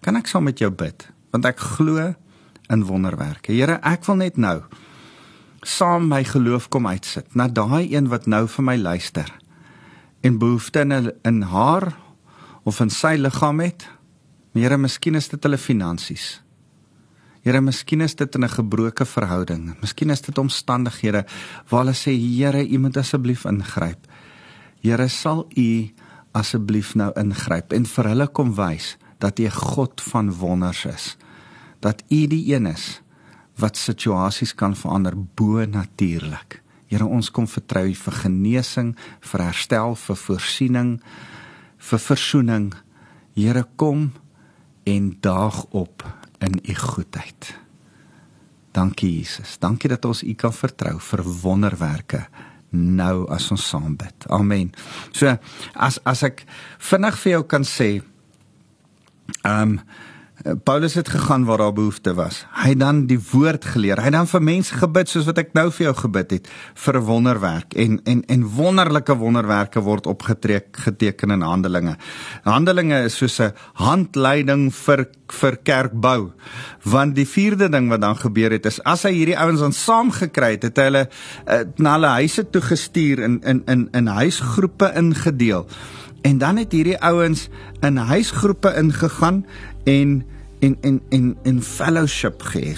Kan 0.00 0.16
ek 0.16 0.26
saam 0.26 0.44
met 0.44 0.58
jou 0.58 0.70
bid? 0.70 1.08
Want 1.30 1.44
ek 1.44 1.58
glo 1.58 2.14
in 2.68 2.84
wonderwerke. 2.84 3.52
Here, 3.52 3.78
ek 3.82 4.04
wil 4.04 4.16
net 4.16 4.36
nou 4.36 4.62
saam 5.62 6.08
my 6.08 6.24
geloof 6.24 6.68
kom 6.68 6.86
uitsit 6.86 7.34
na 7.34 7.48
daai 7.48 7.94
een 7.94 8.08
wat 8.08 8.26
nou 8.26 8.48
vir 8.48 8.64
my 8.64 8.76
luister 8.76 9.32
en 10.22 10.38
behoefte 10.38 10.80
in 10.80 11.12
in 11.22 11.42
haar 11.42 11.96
of 12.64 12.80
in 12.80 12.90
sy 12.90 13.16
liggaam 13.16 13.60
het. 13.60 13.88
Here, 14.54 14.76
miskien 14.76 15.14
is 15.14 15.28
dit 15.28 15.42
hulle 15.42 15.58
finansies. 15.58 16.45
Here, 17.46 17.60
miskien 17.62 18.02
is 18.02 18.16
dit 18.18 18.34
in 18.34 18.42
'n 18.42 18.48
gebroke 18.48 19.04
verhouding. 19.06 19.76
Miskien 19.80 20.10
is 20.10 20.20
dit 20.20 20.38
omstandighede 20.38 21.24
waar 21.68 21.84
hulle 21.84 21.94
sê, 21.94 22.10
Here, 22.10 22.68
U 22.68 22.78
moet 22.78 22.96
asseblief 22.96 23.44
ingryp. 23.44 24.06
Here, 24.82 25.08
sal 25.08 25.46
U 25.56 25.90
asseblief 26.32 26.94
nou 26.94 27.12
ingryp 27.14 27.72
en 27.72 27.86
vir 27.86 28.04
hulle 28.04 28.26
kom 28.26 28.54
wys 28.54 28.96
dat 29.20 29.38
U 29.38 29.44
'n 29.44 29.50
God 29.50 30.00
van 30.00 30.32
wonders 30.32 30.84
is. 30.86 31.16
Dat 31.80 32.02
U 32.10 32.26
die 32.26 32.54
een 32.54 32.66
is 32.66 33.00
wat 33.56 33.76
situasies 33.76 34.54
kan 34.54 34.74
verander 34.74 35.14
bo 35.34 35.64
natuurlik. 35.64 36.62
Here, 36.88 37.06
ons 37.06 37.30
kom 37.30 37.46
vertrou 37.46 37.86
U 37.86 37.94
vir 37.94 38.12
genesing, 38.12 38.96
vir 39.20 39.40
herstel, 39.40 39.94
vir 39.94 40.16
voorsiening, 40.16 41.00
vir 41.78 41.98
verzoening. 41.98 42.74
Here, 43.34 43.66
kom 43.76 44.12
en 44.84 45.16
daag 45.20 45.64
op 45.70 46.15
in 46.38 46.60
u 46.62 46.74
goedheid. 46.74 47.54
Dankie 48.76 49.18
Jesus. 49.18 49.58
Dankie 49.58 49.88
dat 49.88 50.04
ons 50.04 50.22
u 50.22 50.34
kan 50.34 50.52
vertrou 50.52 50.98
vir 51.00 51.22
wonderwerke 51.42 52.26
nou 52.76 53.28
as 53.32 53.50
ons 53.50 53.68
saam 53.68 53.96
bid. 53.96 54.26
Amen. 54.32 54.72
So 55.12 55.36
as 55.74 56.00
as 56.04 56.24
ek 56.26 56.44
vinnig 56.90 57.16
vir 57.22 57.36
jou 57.36 57.44
kan 57.48 57.64
sê 57.64 57.90
ehm 59.42 59.78
um, 59.78 59.80
Paulus 60.64 60.94
het 60.94 61.08
gegaan 61.08 61.44
waar 61.44 61.58
daar 61.58 61.72
behoefte 61.72 62.14
was. 62.14 62.44
Hy 62.54 62.68
het 62.68 62.78
dan 62.78 63.06
die 63.10 63.18
woord 63.32 63.64
geleer. 63.64 63.98
Hy 63.98 64.10
het 64.10 64.14
dan 64.14 64.28
vir 64.30 64.42
mense 64.42 64.74
gebid 64.78 65.10
soos 65.10 65.26
wat 65.26 65.40
ek 65.42 65.54
nou 65.58 65.64
vir 65.74 65.88
jou 65.88 65.94
gebid 66.04 66.34
het 66.36 66.50
vir 66.84 66.98
wonderwerk 67.02 67.74
en 67.74 67.98
en 68.06 68.22
en 68.30 68.44
wonderlike 68.54 69.16
wonderwerke 69.18 69.82
word 69.82 70.06
opgetrek 70.06 70.68
geteken 70.86 71.34
in 71.34 71.42
Handelinge. 71.42 71.96
Handelinge 72.44 73.02
is 73.08 73.16
soos 73.16 73.40
'n 73.40 73.52
handleiding 73.74 74.70
vir 74.74 75.06
vir 75.32 75.56
kerkbou. 75.56 76.32
Want 76.84 77.14
die 77.14 77.26
vierde 77.26 77.68
ding 77.68 77.88
wat 77.88 78.00
dan 78.00 78.16
gebeur 78.16 78.50
het 78.50 78.66
is 78.66 78.80
as 78.84 79.02
hy 79.02 79.12
hierdie 79.12 79.38
ouens 79.38 79.62
aan 79.62 79.72
saamgekry 79.72 80.50
het, 80.50 80.62
het 80.62 80.76
hy 80.76 80.84
hulle 80.84 81.08
uh, 81.48 81.64
na 81.76 81.92
hulle 81.92 82.06
huise 82.22 82.50
toe 82.50 82.62
gestuur 82.62 83.18
in 83.18 83.40
in 83.42 83.62
in 83.66 83.88
in 83.92 84.06
huisgroepe 84.06 84.92
ingedeel. 84.94 85.66
En 86.22 86.38
dan 86.38 86.56
het 86.56 86.72
hierdie 86.72 86.98
ouens 86.98 87.48
in 87.80 87.96
huisgroepe 87.96 88.74
ingegaan 88.76 89.46
en 89.84 90.24
en 90.60 90.76
en 90.80 91.00
en 91.10 91.36
en 91.44 91.62
fellowship 91.62 92.42
gee, 92.42 92.74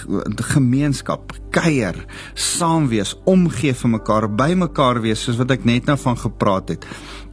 gemeenskap, 0.52 1.32
kuier, 1.54 1.96
saam 2.34 2.88
wees, 2.90 3.14
omgee 3.24 3.74
vir 3.74 3.92
mekaar, 3.94 4.28
by 4.28 4.52
mekaar 4.58 5.02
wees 5.04 5.22
soos 5.24 5.38
wat 5.40 5.54
ek 5.54 5.66
net 5.68 5.86
nou 5.86 5.96
van 6.00 6.18
gepraat 6.18 6.74
het. 6.74 6.86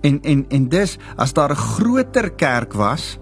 En 0.05 0.19
en 0.23 0.45
en 0.49 0.69
dis 0.69 0.97
as 1.17 1.33
daar 1.33 1.51
'n 1.51 1.65
groter 1.75 2.29
kerk 2.29 2.73
was, 2.73 3.17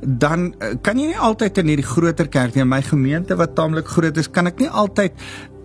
dan 0.00 0.54
eh, 0.58 0.76
kan 0.82 0.98
jy 0.98 1.06
nie 1.06 1.18
altyd 1.18 1.58
in 1.58 1.66
hierdie 1.72 1.92
groter 1.94 2.28
kerk 2.28 2.56
in 2.56 2.68
my 2.68 2.82
gemeente 2.82 3.36
wat 3.36 3.54
taamlik 3.54 3.88
groot 3.88 4.16
is, 4.16 4.30
kan 4.30 4.46
ek 4.46 4.58
nie 4.58 4.68
altyd 4.68 5.12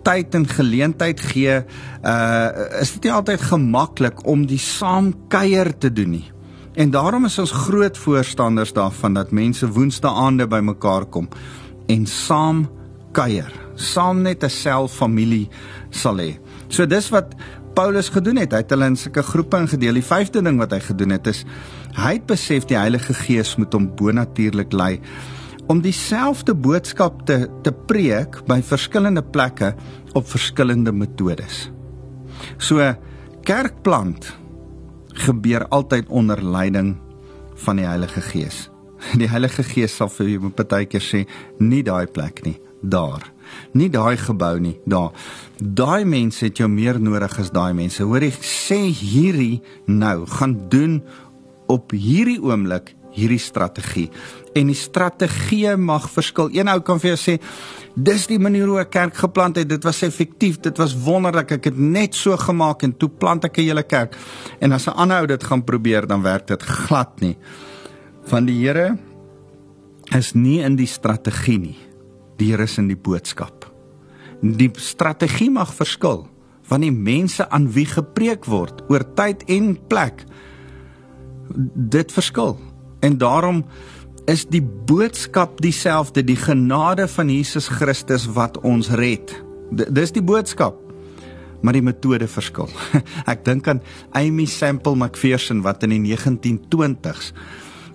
tyd 0.02 0.34
en 0.34 0.46
geleentheid 0.48 1.20
gee. 1.20 1.60
Uh 2.02 2.80
is 2.80 2.92
dit 2.96 3.02
nie 3.08 3.12
altyd 3.12 3.40
gemaklik 3.40 4.26
om 4.26 4.46
die 4.46 4.58
saamkuier 4.58 5.78
te 5.78 5.92
doen 5.92 6.10
nie. 6.10 6.26
En 6.80 6.90
daarom 6.90 7.26
is 7.28 7.38
ons 7.38 7.50
groot 7.52 7.98
voorstanders 7.98 8.72
daarvan 8.72 9.14
dat 9.18 9.34
mense 9.36 9.68
woensdae 9.68 10.10
aande 10.16 10.46
bymekaar 10.48 11.04
kom 11.12 11.26
en 11.92 12.06
saam 12.08 12.62
kuier, 13.12 13.52
saam 13.74 14.22
net 14.22 14.44
'n 14.44 14.48
selfamilie 14.48 15.48
sal 15.90 16.16
hê. 16.16 16.38
So 16.68 16.86
dis 16.86 17.10
wat 17.10 17.34
Paulus 17.74 18.08
gedoen 18.08 18.36
het. 18.36 18.52
Hy 18.52 18.58
het 18.58 18.70
hulle 18.70 18.86
in 18.86 18.96
sulke 18.96 19.22
groepe 19.22 19.56
ingedeel. 19.56 19.94
Die 19.94 20.02
vyfde 20.02 20.42
ding 20.42 20.58
wat 20.58 20.72
hy 20.72 20.80
gedoen 20.80 21.10
het 21.10 21.26
is 21.26 21.44
hy 21.94 22.12
het 22.12 22.26
besef 22.26 22.64
die 22.64 22.78
Heilige 22.78 23.14
Gees 23.14 23.56
moet 23.56 23.72
hom 23.72 23.94
bonatuurlik 23.96 24.72
lei 24.72 25.00
om 25.66 25.80
dieselfde 25.80 26.54
boodskap 26.54 27.26
te 27.26 27.48
te 27.62 27.72
preek 27.72 28.46
by 28.46 28.62
verskillende 28.62 29.22
plekke 29.22 29.74
op 30.14 30.28
verskillende 30.28 30.92
metodes. 30.92 31.70
So 32.58 32.94
kerkplant 33.42 34.39
gebeur 35.20 35.66
altyd 35.68 36.08
onder 36.08 36.42
leiding 36.44 36.94
van 37.64 37.80
die 37.80 37.86
Heilige 37.86 38.20
Gees. 38.24 38.68
Die 39.20 39.28
Heilige 39.28 39.64
Gees 39.64 39.96
sal 39.96 40.10
vir 40.12 40.34
jou 40.34 40.50
partykeer 40.52 41.04
sê, 41.04 41.24
nie 41.60 41.82
daai 41.86 42.06
plek 42.06 42.44
nie, 42.46 42.56
daar. 42.80 43.24
Nie 43.74 43.88
daai 43.90 44.16
gebou 44.20 44.54
nie, 44.62 44.76
daar. 44.88 45.10
Daai 45.58 46.04
mense 46.08 46.44
het 46.46 46.60
jou 46.60 46.68
meer 46.70 47.00
nodig 47.02 47.34
as 47.40 47.50
daai 47.52 47.72
mense. 47.76 48.04
Hoor 48.06 48.22
jy 48.24 48.32
sê 48.44 48.78
hierdie 48.94 49.60
nou 49.90 50.24
gaan 50.38 50.56
doen 50.72 51.00
op 51.70 51.92
hierdie 51.94 52.38
oomblik 52.42 52.94
hierdie 53.14 53.40
strategie. 53.42 54.08
En 54.54 54.66
die 54.66 54.74
strategie 54.74 55.76
mag 55.78 56.08
verskil. 56.10 56.50
Een 56.52 56.68
ou 56.68 56.80
kan 56.82 56.98
vir 56.98 57.12
jou 57.12 57.18
sê 57.20 57.36
dis 57.94 58.26
die 58.26 58.38
manier 58.38 58.66
hoe 58.66 58.80
'n 58.80 58.88
kerk 58.88 59.14
geplant 59.14 59.56
het. 59.56 59.68
Dit 59.68 59.84
was 59.84 60.02
effektief. 60.02 60.60
Dit 60.60 60.78
was 60.78 60.94
wonderlik. 60.94 61.50
Ek 61.50 61.64
het 61.64 61.78
net 61.78 62.14
so 62.14 62.36
gemaak 62.36 62.82
en 62.82 62.96
toe 62.96 63.08
plant 63.08 63.44
ek 63.44 63.58
'n 63.58 63.62
hele 63.62 63.82
kerk. 63.82 64.16
En 64.60 64.72
as 64.72 64.86
'n 64.86 64.96
ander 64.96 65.18
ou 65.18 65.26
dit 65.26 65.44
gaan 65.44 65.64
probeer, 65.64 66.06
dan 66.06 66.22
werk 66.22 66.46
dit 66.46 66.62
glad 66.62 67.20
nie. 67.20 67.36
Van 68.24 68.44
die 68.44 68.66
Here 68.66 68.98
is 70.16 70.32
nie 70.32 70.60
in 70.60 70.76
die 70.76 70.86
strategie 70.86 71.58
nie. 71.58 71.78
Die 72.36 72.50
Here 72.50 72.62
is 72.62 72.78
in 72.78 72.88
die 72.88 72.96
boodskap. 72.96 73.70
Die 74.42 74.70
strategie 74.74 75.50
mag 75.50 75.74
verskil 75.74 76.28
van 76.62 76.80
die 76.80 76.92
mense 76.92 77.48
aan 77.50 77.68
wie 77.74 77.86
gepreek 77.86 78.44
word 78.44 78.82
oor 78.88 79.04
tyd 79.14 79.42
en 79.50 79.74
plek. 79.90 80.24
Dit 81.74 82.12
verskil. 82.12 82.58
En 83.00 83.18
daarom 83.18 83.64
is 84.30 84.44
die 84.46 84.62
boodskap 84.62 85.58
dieselfde, 85.64 86.22
die 86.22 86.38
genade 86.38 87.08
van 87.10 87.30
Jesus 87.32 87.66
Christus 87.72 88.28
wat 88.36 88.60
ons 88.66 88.92
red. 89.00 89.32
D 89.74 89.88
dis 89.90 90.14
die 90.14 90.22
boodskap. 90.22 90.78
Maar 91.60 91.76
die 91.76 91.84
metode 91.84 92.28
verskil. 92.30 92.70
Ek 93.32 93.42
dink 93.44 93.66
aan 93.68 93.82
Amy 94.16 94.46
Semple 94.48 94.96
McPherson 94.96 95.64
wat 95.66 95.82
in 95.84 95.98
die 95.98 96.04
1920s 96.12 97.34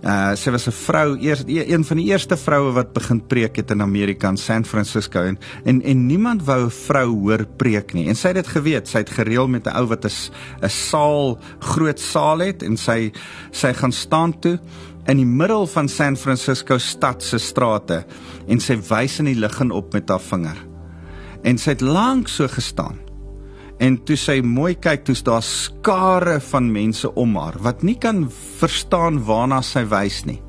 Uh 0.05 0.35
sy 0.37 0.51
was 0.53 0.67
'n 0.67 0.75
vrou, 0.75 1.17
eers 1.17 1.41
een 1.47 1.81
van 1.81 1.97
die 1.97 2.11
eerste 2.11 2.37
vroue 2.37 2.73
wat 2.75 2.93
begin 2.93 3.25
preek 3.25 3.55
het 3.55 3.71
in 3.71 3.81
Amerika 3.81 4.29
in 4.29 4.37
San 4.37 4.65
Francisco 4.65 5.23
en 5.23 5.39
en, 5.63 5.81
en 5.81 6.05
niemand 6.05 6.43
wou 6.45 6.65
'n 6.65 6.69
vrou 6.69 7.07
hoor 7.25 7.45
preek 7.57 7.93
nie. 7.93 8.05
En 8.07 8.15
sy 8.15 8.27
het 8.27 8.35
dit 8.35 8.47
geweet. 8.47 8.87
Sy 8.87 8.97
het 8.97 9.09
gereël 9.09 9.47
met 9.47 9.65
'n 9.65 9.73
ou 9.73 9.87
wat 9.87 10.05
'n 10.05 10.11
'n 10.61 10.69
saal, 10.69 11.39
groot 11.59 11.99
saal 11.99 12.39
het 12.39 12.61
en 12.61 12.77
sy 12.77 13.11
sy 13.51 13.73
gaan 13.73 13.91
staan 13.91 14.39
toe 14.39 14.59
in 15.07 15.19
die 15.21 15.27
middel 15.27 15.67
van 15.69 15.89
San 15.91 16.17
Francisco 16.17 16.77
stad 16.81 17.23
se 17.23 17.37
strate 17.41 18.03
en 18.49 18.61
sy 18.61 18.77
wys 18.89 19.19
in 19.21 19.29
die 19.29 19.37
lig 19.37 19.59
en 19.61 19.73
op 19.75 19.93
met 19.93 20.09
haar 20.09 20.23
vinger. 20.23 20.57
En 21.45 21.59
sy 21.61 21.75
het 21.75 21.83
lank 21.85 22.29
so 22.31 22.49
gestaan. 22.49 22.97
En 23.77 23.97
toe 24.07 24.15
sy 24.17 24.39
mooi 24.41 24.73
kyk, 24.79 25.03
toe's 25.05 25.21
daar 25.27 25.43
skare 25.45 26.39
van 26.49 26.71
mense 26.71 27.11
om 27.19 27.35
haar 27.37 27.57
wat 27.61 27.83
nie 27.83 27.97
kan 28.01 28.23
verstaan 28.61 29.19
waarna 29.27 29.61
sy 29.65 29.83
wys 29.91 30.23
nie. 30.25 30.39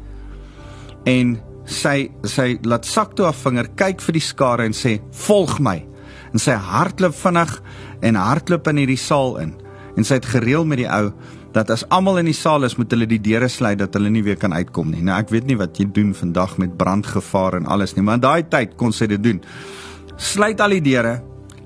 En 1.07 1.37
sy 1.66 2.09
sy 2.25 2.55
laat 2.64 2.87
sak 2.87 3.16
toe 3.19 3.27
haar 3.27 3.37
vinger, 3.37 3.69
kyk 3.77 4.01
vir 4.07 4.16
die 4.16 4.25
skare 4.25 4.64
en 4.64 4.77
sê: 4.77 5.01
"Volg 5.27 5.59
my." 5.61 5.85
En 6.33 6.38
sy 6.38 6.53
hardloop 6.53 7.14
vinnig 7.14 7.62
en 8.03 8.14
hardloop 8.14 8.69
in 8.69 8.77
hierdie 8.77 9.01
saal 9.01 9.37
in. 9.42 9.55
En 9.97 10.05
sy 10.05 10.14
het 10.14 10.27
gereël 10.27 10.64
met 10.64 10.79
die 10.79 10.88
ou 10.88 11.12
dat 11.57 11.71
as 11.73 11.87
almal 11.95 12.21
in 12.21 12.29
die 12.29 12.37
saal 12.37 12.66
is, 12.69 12.77
moet 12.77 12.92
hulle 12.92 13.09
die 13.09 13.21
deure 13.23 13.49
sluit 13.49 13.79
dat 13.81 13.95
hulle 13.97 14.11
nie 14.12 14.25
weer 14.27 14.37
kan 14.40 14.53
uitkom 14.53 14.90
nie. 14.92 15.05
Nou 15.07 15.16
ek 15.16 15.33
weet 15.33 15.49
nie 15.49 15.57
wat 15.57 15.81
jy 15.81 15.88
doen 15.97 16.12
vandag 16.16 16.59
met 16.61 16.77
brandgevaar 16.77 17.57
en 17.61 17.71
alles 17.73 17.97
nie, 17.97 18.05
maar 18.05 18.21
in 18.21 18.27
daai 18.27 18.45
tyd 18.53 18.77
kon 18.81 18.92
sy 18.92 19.09
dit 19.11 19.23
doen. 19.23 19.40
Sluit 20.21 20.61
al 20.61 20.77
die 20.77 20.85
deure 20.85 21.16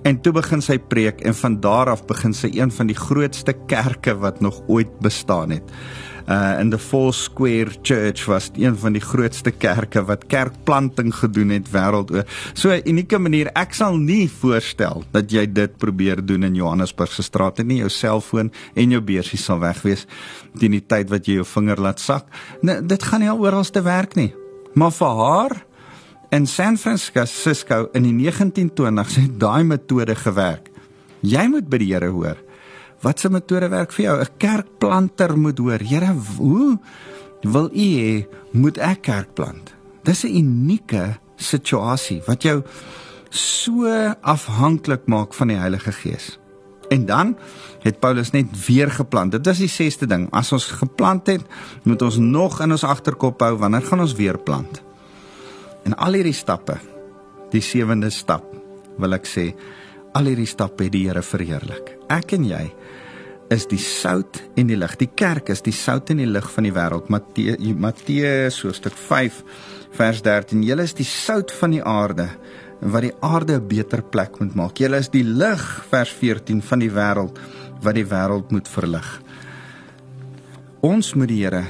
en 0.07 0.21
toe 0.25 0.33
begin 0.33 0.63
sy 0.65 0.79
preek 0.79 1.25
en 1.29 1.35
van 1.37 1.59
daar 1.61 1.91
af 1.93 2.07
begin 2.09 2.33
sy 2.37 2.53
een 2.57 2.71
van 2.73 2.89
die 2.89 2.97
grootste 2.97 3.53
kerke 3.69 4.15
wat 4.23 4.41
nog 4.41 4.63
ooit 4.69 4.95
bestaan 5.05 5.59
het 5.59 5.75
uh 6.31 6.61
in 6.61 6.71
the 6.71 6.79
Four 6.79 7.13
Square 7.15 7.71
Church 7.83 8.25
was 8.25 8.51
een 8.55 8.77
van 8.79 8.95
die 8.95 9.03
grootste 9.03 9.51
kerke 9.51 10.05
wat 10.07 10.27
kerkplanting 10.31 11.11
gedoen 11.15 11.51
het 11.51 11.71
wêreldoor. 11.75 12.27
So 12.55 12.71
'n 12.71 12.83
unieke 12.85 13.19
manier. 13.19 13.51
Ek 13.55 13.75
sal 13.75 13.97
nie 13.97 14.31
voorstel 14.31 15.05
dat 15.11 15.31
jy 15.31 15.53
dit 15.53 15.77
probeer 15.77 16.25
doen 16.25 16.43
in 16.43 16.55
Johannesburg 16.55 17.13
se 17.13 17.23
strate 17.23 17.63
nie. 17.63 17.79
Jou 17.79 17.89
selfoon 17.89 18.53
en 18.75 18.91
jou 18.91 19.01
beursie 19.01 19.39
sal 19.39 19.59
weg 19.59 19.83
wees 19.83 20.07
teen 20.59 20.71
die 20.71 20.87
tyd 20.87 21.11
wat 21.11 21.27
jy 21.27 21.35
jou 21.35 21.45
vinger 21.45 21.81
laat 21.81 22.01
sak. 22.01 22.27
Nee, 22.63 22.83
dit 22.83 23.03
gaan 23.03 23.21
nie 23.21 23.33
oral 23.33 23.65
te 23.65 23.83
werk 23.83 24.15
nie. 24.15 24.35
Maar 24.75 24.91
vir 24.91 25.17
haar 25.17 25.65
in 26.31 26.47
San 26.47 26.79
Francisco 26.79 27.89
in 27.93 28.03
die 28.03 28.31
1920s 28.31 29.15
het 29.15 29.41
daai 29.41 29.65
metode 29.65 30.15
gewerk. 30.15 30.71
Jy 31.21 31.49
moet 31.49 31.69
by 31.69 31.79
die 31.79 31.93
Here 31.93 32.09
hoor. 32.09 32.37
Wat 33.01 33.21
se 33.21 33.31
metode 33.33 33.71
werk 33.73 33.93
vir 33.93 34.05
jou? 34.05 34.17
'n 34.21 34.37
Kerkplanter 34.39 35.39
moet 35.39 35.59
hoor. 35.59 35.81
Here, 35.81 36.15
hoe 36.37 36.79
wil 37.43 37.71
U 37.73 37.89
hê 37.97 38.27
moet 38.53 38.79
ek 38.79 39.03
kerk 39.03 39.35
plant? 39.35 39.75
Dis 40.05 40.25
'n 40.25 40.37
unieke 40.37 41.19
situasie 41.37 42.23
wat 42.27 42.43
jou 42.43 42.63
so 43.31 43.87
afhanklik 44.21 45.07
maak 45.07 45.35
van 45.35 45.49
die 45.49 45.57
Heilige 45.57 45.93
Gees. 45.93 46.39
En 46.91 47.07
dan 47.07 47.37
het 47.83 48.01
Paulus 48.01 48.31
net 48.31 48.67
weer 48.67 48.91
geplant. 48.91 49.33
Dit 49.33 49.47
is 49.47 49.59
die 49.59 49.69
sesde 49.69 50.07
ding. 50.07 50.29
As 50.35 50.53
ons 50.53 50.65
geplant 50.65 51.27
het, 51.27 51.43
moet 51.83 52.03
ons 52.03 52.17
nog 52.17 52.61
in 52.61 52.71
ons 52.71 52.85
agterkop 52.85 53.41
hou 53.41 53.57
wanneer 53.57 53.83
gaan 53.83 54.01
ons 54.01 54.15
weer 54.19 54.39
plant. 54.39 54.83
En 55.85 55.95
al 55.97 56.19
hierdie 56.19 56.35
stappe, 56.35 56.77
die 57.51 57.63
sewende 57.63 58.11
stap, 58.11 58.45
wil 58.99 59.15
ek 59.15 59.27
sê, 59.27 59.55
al 60.13 60.25
hierdie 60.25 60.47
stappe 60.51 60.89
het 60.89 60.93
die 60.93 61.07
Here 61.07 61.23
verheerlik. 61.23 61.95
Ek 62.11 62.33
en 62.33 62.45
jy 62.45 62.73
is 63.51 63.67
die 63.67 63.81
sout 63.83 64.39
en 64.59 64.71
die 64.71 64.79
lig. 64.79 64.97
Die 65.01 65.11
kerk 65.11 65.51
is 65.51 65.63
die 65.67 65.75
sout 65.75 66.11
en 66.13 66.23
die 66.23 66.29
lig 66.31 66.47
van 66.55 66.69
die 66.69 66.75
wêreld. 66.75 67.11
Matteus 67.11 68.61
hoofstuk 68.63 68.95
5 68.95 69.43
vers 69.99 70.23
13. 70.23 70.63
Julle 70.63 70.87
is 70.87 70.95
die 70.95 71.09
sout 71.09 71.51
van 71.59 71.75
die 71.75 71.83
aarde 71.83 72.29
wat 72.81 73.03
die 73.05 73.15
aarde 73.21 73.59
'n 73.59 73.69
beter 73.69 74.03
plek 74.03 74.41
moet 74.41 74.55
maak. 74.55 74.79
Julle 74.79 74.99
is 74.99 75.11
die 75.11 75.25
lig 75.25 75.85
vers 75.91 76.11
14 76.11 76.63
van 76.63 76.79
die 76.79 76.91
wêreld 76.91 77.39
wat 77.83 77.95
die 77.95 78.07
wêreld 78.07 78.51
moet 78.51 78.69
verlig. 78.69 79.21
Ons 80.81 81.15
moet 81.15 81.29
die 81.29 81.43
Here 81.45 81.65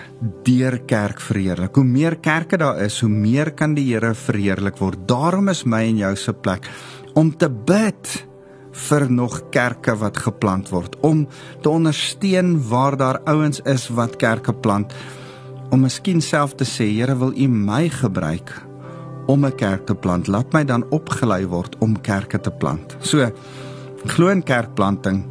deur 0.45 0.79
kerk 0.87 1.21
verheerlik. 1.21 1.75
Hoe 1.75 1.85
meer 1.85 2.17
kerke 2.17 2.57
daar 2.57 2.79
is, 2.79 3.01
hoe 3.01 3.11
meer 3.11 3.51
kan 3.51 3.75
die 3.75 3.93
Here 3.93 4.15
verheerlik 4.15 4.79
word. 4.79 5.09
Daarom 5.09 5.49
is 5.49 5.65
my 5.65 5.83
en 5.83 5.97
jou 5.97 6.17
se 6.17 6.33
plek 6.33 6.69
om 7.15 7.37
te 7.37 7.49
bid 7.49 8.27
vir 8.89 9.11
nog 9.11 9.37
kerke 9.51 9.95
wat 10.01 10.17
geplant 10.25 10.71
word, 10.73 10.97
om 11.07 11.27
te 11.63 11.69
ondersteun 11.71 12.57
waar 12.69 12.97
daar 12.97 13.21
ouens 13.25 13.61
is 13.69 13.89
wat 13.89 14.17
kerke 14.17 14.53
plant. 14.53 14.95
Om 15.71 15.85
miskien 15.87 16.21
self 16.21 16.55
te 16.55 16.65
sê, 16.65 16.89
Here, 16.91 17.17
wil 17.19 17.33
U 17.37 17.49
my 17.49 17.89
gebruik 17.89 18.53
om 19.27 19.45
'n 19.47 19.55
kerk 19.55 19.87
te 19.87 19.95
plant. 19.95 20.27
Laat 20.27 20.53
my 20.53 20.65
dan 20.65 20.85
opgelei 20.91 21.47
word 21.47 21.77
om 21.79 22.01
kerke 22.01 22.41
te 22.41 22.51
plant. 22.51 22.97
So 23.01 23.31
glo 24.07 24.29
in 24.29 24.43
kerkplanting. 24.43 25.25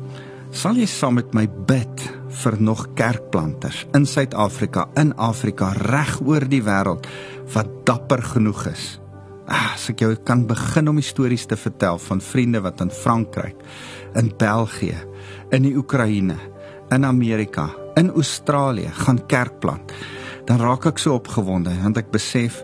Sal 0.51 0.75
jy 0.75 0.85
saam 0.85 1.13
met 1.13 1.33
my 1.33 1.47
bid 1.65 2.01
vir 2.29 2.55
nog 2.61 2.87
kerkplanters 2.93 3.87
in 3.93 4.05
Suid-Afrika, 4.05 4.87
in 4.95 5.13
Afrika, 5.17 5.73
reg 5.73 6.21
oor 6.25 6.47
die 6.49 6.63
wêreld 6.63 7.07
wat 7.53 7.67
dapper 7.85 8.23
genoeg 8.23 8.65
is? 8.67 8.98
Ah, 9.49 9.73
as 9.73 9.87
ek 9.89 10.03
jou 10.03 10.11
kan 10.21 10.43
begin 10.45 10.91
om 10.91 10.99
stories 11.01 11.47
te 11.49 11.57
vertel 11.57 11.97
van 12.03 12.19
vriende 12.21 12.61
wat 12.61 12.83
in 12.83 12.91
Frankryk, 12.93 13.57
in 14.19 14.29
België, 14.37 14.97
in 15.55 15.63
die 15.65 15.73
Oekraïne, 15.73 16.35
in 16.93 17.05
Amerika, 17.05 17.71
in 17.97 18.11
Australië 18.13 18.91
gaan 18.93 19.23
kerk 19.25 19.57
plant, 19.63 19.93
dan 20.45 20.61
raak 20.61 20.85
ek 20.91 21.01
so 21.01 21.17
opgewonde 21.17 21.73
want 21.81 21.97
ek 21.97 22.11
besef 22.13 22.61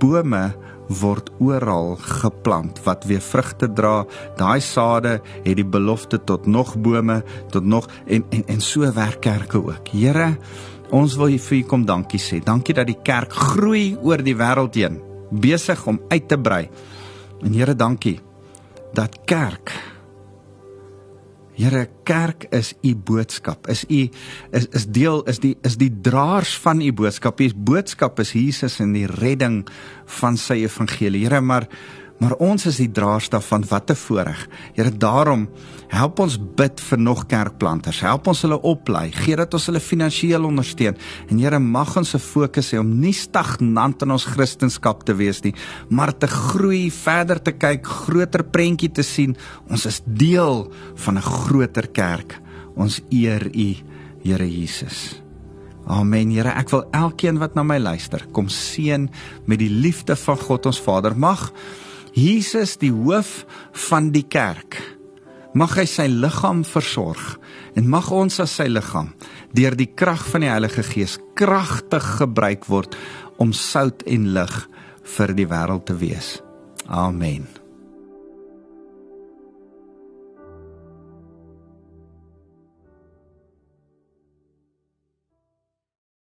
bome 0.00 0.54
word 1.00 1.28
oral 1.42 1.98
geplant 2.00 2.78
wat 2.86 3.04
weer 3.10 3.20
vrugte 3.20 3.68
dra. 3.76 4.06
Daai 4.38 4.60
sade 4.64 5.18
het 5.44 5.56
die 5.58 5.66
belofte 5.66 6.22
tot 6.24 6.46
nog 6.46 6.76
bome, 6.80 7.18
tot 7.52 7.66
nog 7.66 7.90
en 8.06 8.24
en 8.30 8.46
en 8.56 8.64
so 8.64 8.88
werk 8.96 9.20
kerke 9.20 9.60
ook. 9.60 9.92
Here, 9.92 10.36
ons 10.96 11.18
wil 11.20 11.36
vir 11.36 11.58
U 11.58 11.62
kom 11.68 11.84
dankie 11.84 12.20
sê. 12.22 12.40
Dankie 12.40 12.74
dat 12.74 12.88
die 12.88 13.02
kerk 13.02 13.32
groei 13.32 13.96
oor 14.00 14.22
die 14.22 14.36
wêreld 14.38 14.80
heen, 14.80 15.00
besig 15.40 15.86
om 15.86 16.00
uit 16.08 16.28
te 16.28 16.38
brei. 16.38 16.68
En 17.44 17.52
Here, 17.52 17.74
dankie 17.74 18.20
dat 18.96 19.18
kerk 19.24 19.74
Here 21.56 21.86
kerk 22.04 22.50
is 22.52 22.74
u 22.84 22.92
boodskap. 22.94 23.64
Is 23.72 23.86
u 23.88 24.02
is 24.52 24.66
is 24.76 24.84
deel 24.92 25.22
is 25.24 25.40
die 25.40 25.54
is 25.64 25.78
die 25.80 25.90
draers 26.04 26.52
van 26.60 26.82
u 26.84 26.92
boodskap. 26.92 27.40
U 27.40 27.48
boodskap 27.56 28.20
is 28.20 28.34
Jesus 28.36 28.76
en 28.84 28.92
die 28.92 29.06
redding 29.08 29.62
van 30.18 30.36
sy 30.36 30.60
evangelie. 30.66 31.24
Here, 31.24 31.40
maar 31.40 31.64
maar 32.18 32.36
ons 32.42 32.66
is 32.66 32.78
die 32.80 32.90
draers 32.92 33.28
daarvan 33.32 33.64
wat 33.68 33.86
te 33.90 33.96
voorreg. 33.98 34.46
Here, 34.76 34.90
daarom 34.90 35.46
help 35.92 36.20
ons 36.24 36.38
bid 36.58 36.80
vir 36.80 36.98
nog 36.98 37.26
kerkplanters. 37.30 38.00
Help 38.04 38.30
ons 38.32 38.40
hulle 38.46 38.58
oplei. 38.66 39.10
Gee 39.12 39.36
dat 39.36 39.54
ons 39.54 39.68
hulle 39.68 39.82
finansiëel 39.82 40.48
ondersteun. 40.48 40.96
En 41.28 41.42
Here, 41.42 41.58
mag 41.60 41.96
ons 41.96 42.14
se 42.14 42.20
fokus 42.22 42.72
hê 42.72 42.80
om 42.80 42.94
nie 43.00 43.14
stagnant 43.16 44.02
in 44.02 44.16
ons 44.16 44.28
kristendom 44.32 45.04
te 45.04 45.14
wees 45.14 45.42
nie, 45.44 45.54
maar 45.88 46.12
te 46.16 46.26
groei, 46.26 46.90
verder 46.90 47.38
te 47.42 47.52
kyk, 47.52 47.86
groter 48.06 48.44
prentjie 48.44 48.90
te 48.90 49.04
sien. 49.06 49.36
Ons 49.70 49.86
is 49.86 50.00
deel 50.06 50.66
van 51.04 51.18
'n 51.18 51.22
groter 51.22 51.88
kerk. 51.88 52.40
Ons 52.76 53.00
eer 53.10 53.46
U, 53.54 53.76
Here 54.22 54.46
Jesus. 54.50 55.22
Amen. 55.86 56.30
Here, 56.30 56.50
ek 56.58 56.70
wil 56.70 56.84
elkeen 56.90 57.38
wat 57.38 57.54
na 57.54 57.62
my 57.62 57.78
luister, 57.78 58.24
kom 58.32 58.48
seën 58.50 59.06
met 59.46 59.58
die 59.58 59.70
liefde 59.70 60.16
van 60.16 60.38
God 60.38 60.66
ons 60.66 60.80
Vader. 60.82 61.14
Mag 61.14 61.52
Jesus 62.16 62.78
die 62.80 62.92
hoof 62.94 63.42
van 63.90 64.08
die 64.14 64.24
kerk. 64.24 64.78
Mag 65.56 65.74
hy 65.76 65.84
sy 65.88 66.06
liggaam 66.08 66.62
versorg 66.64 67.34
en 67.76 67.90
mag 67.92 68.08
ons 68.12 68.40
as 68.40 68.54
sy 68.56 68.70
liggaam 68.72 69.10
deur 69.56 69.76
die 69.76 69.90
krag 69.92 70.24
van 70.32 70.44
die 70.44 70.52
Heilige 70.52 70.84
Gees 70.84 71.18
kragtig 71.36 72.08
gebruik 72.22 72.64
word 72.72 72.96
om 73.36 73.52
sout 73.52 74.04
en 74.08 74.32
lig 74.36 74.56
vir 75.16 75.36
die 75.36 75.48
wêreld 75.52 75.84
te 75.92 76.00
wees. 76.00 76.38
Amen. 76.88 77.44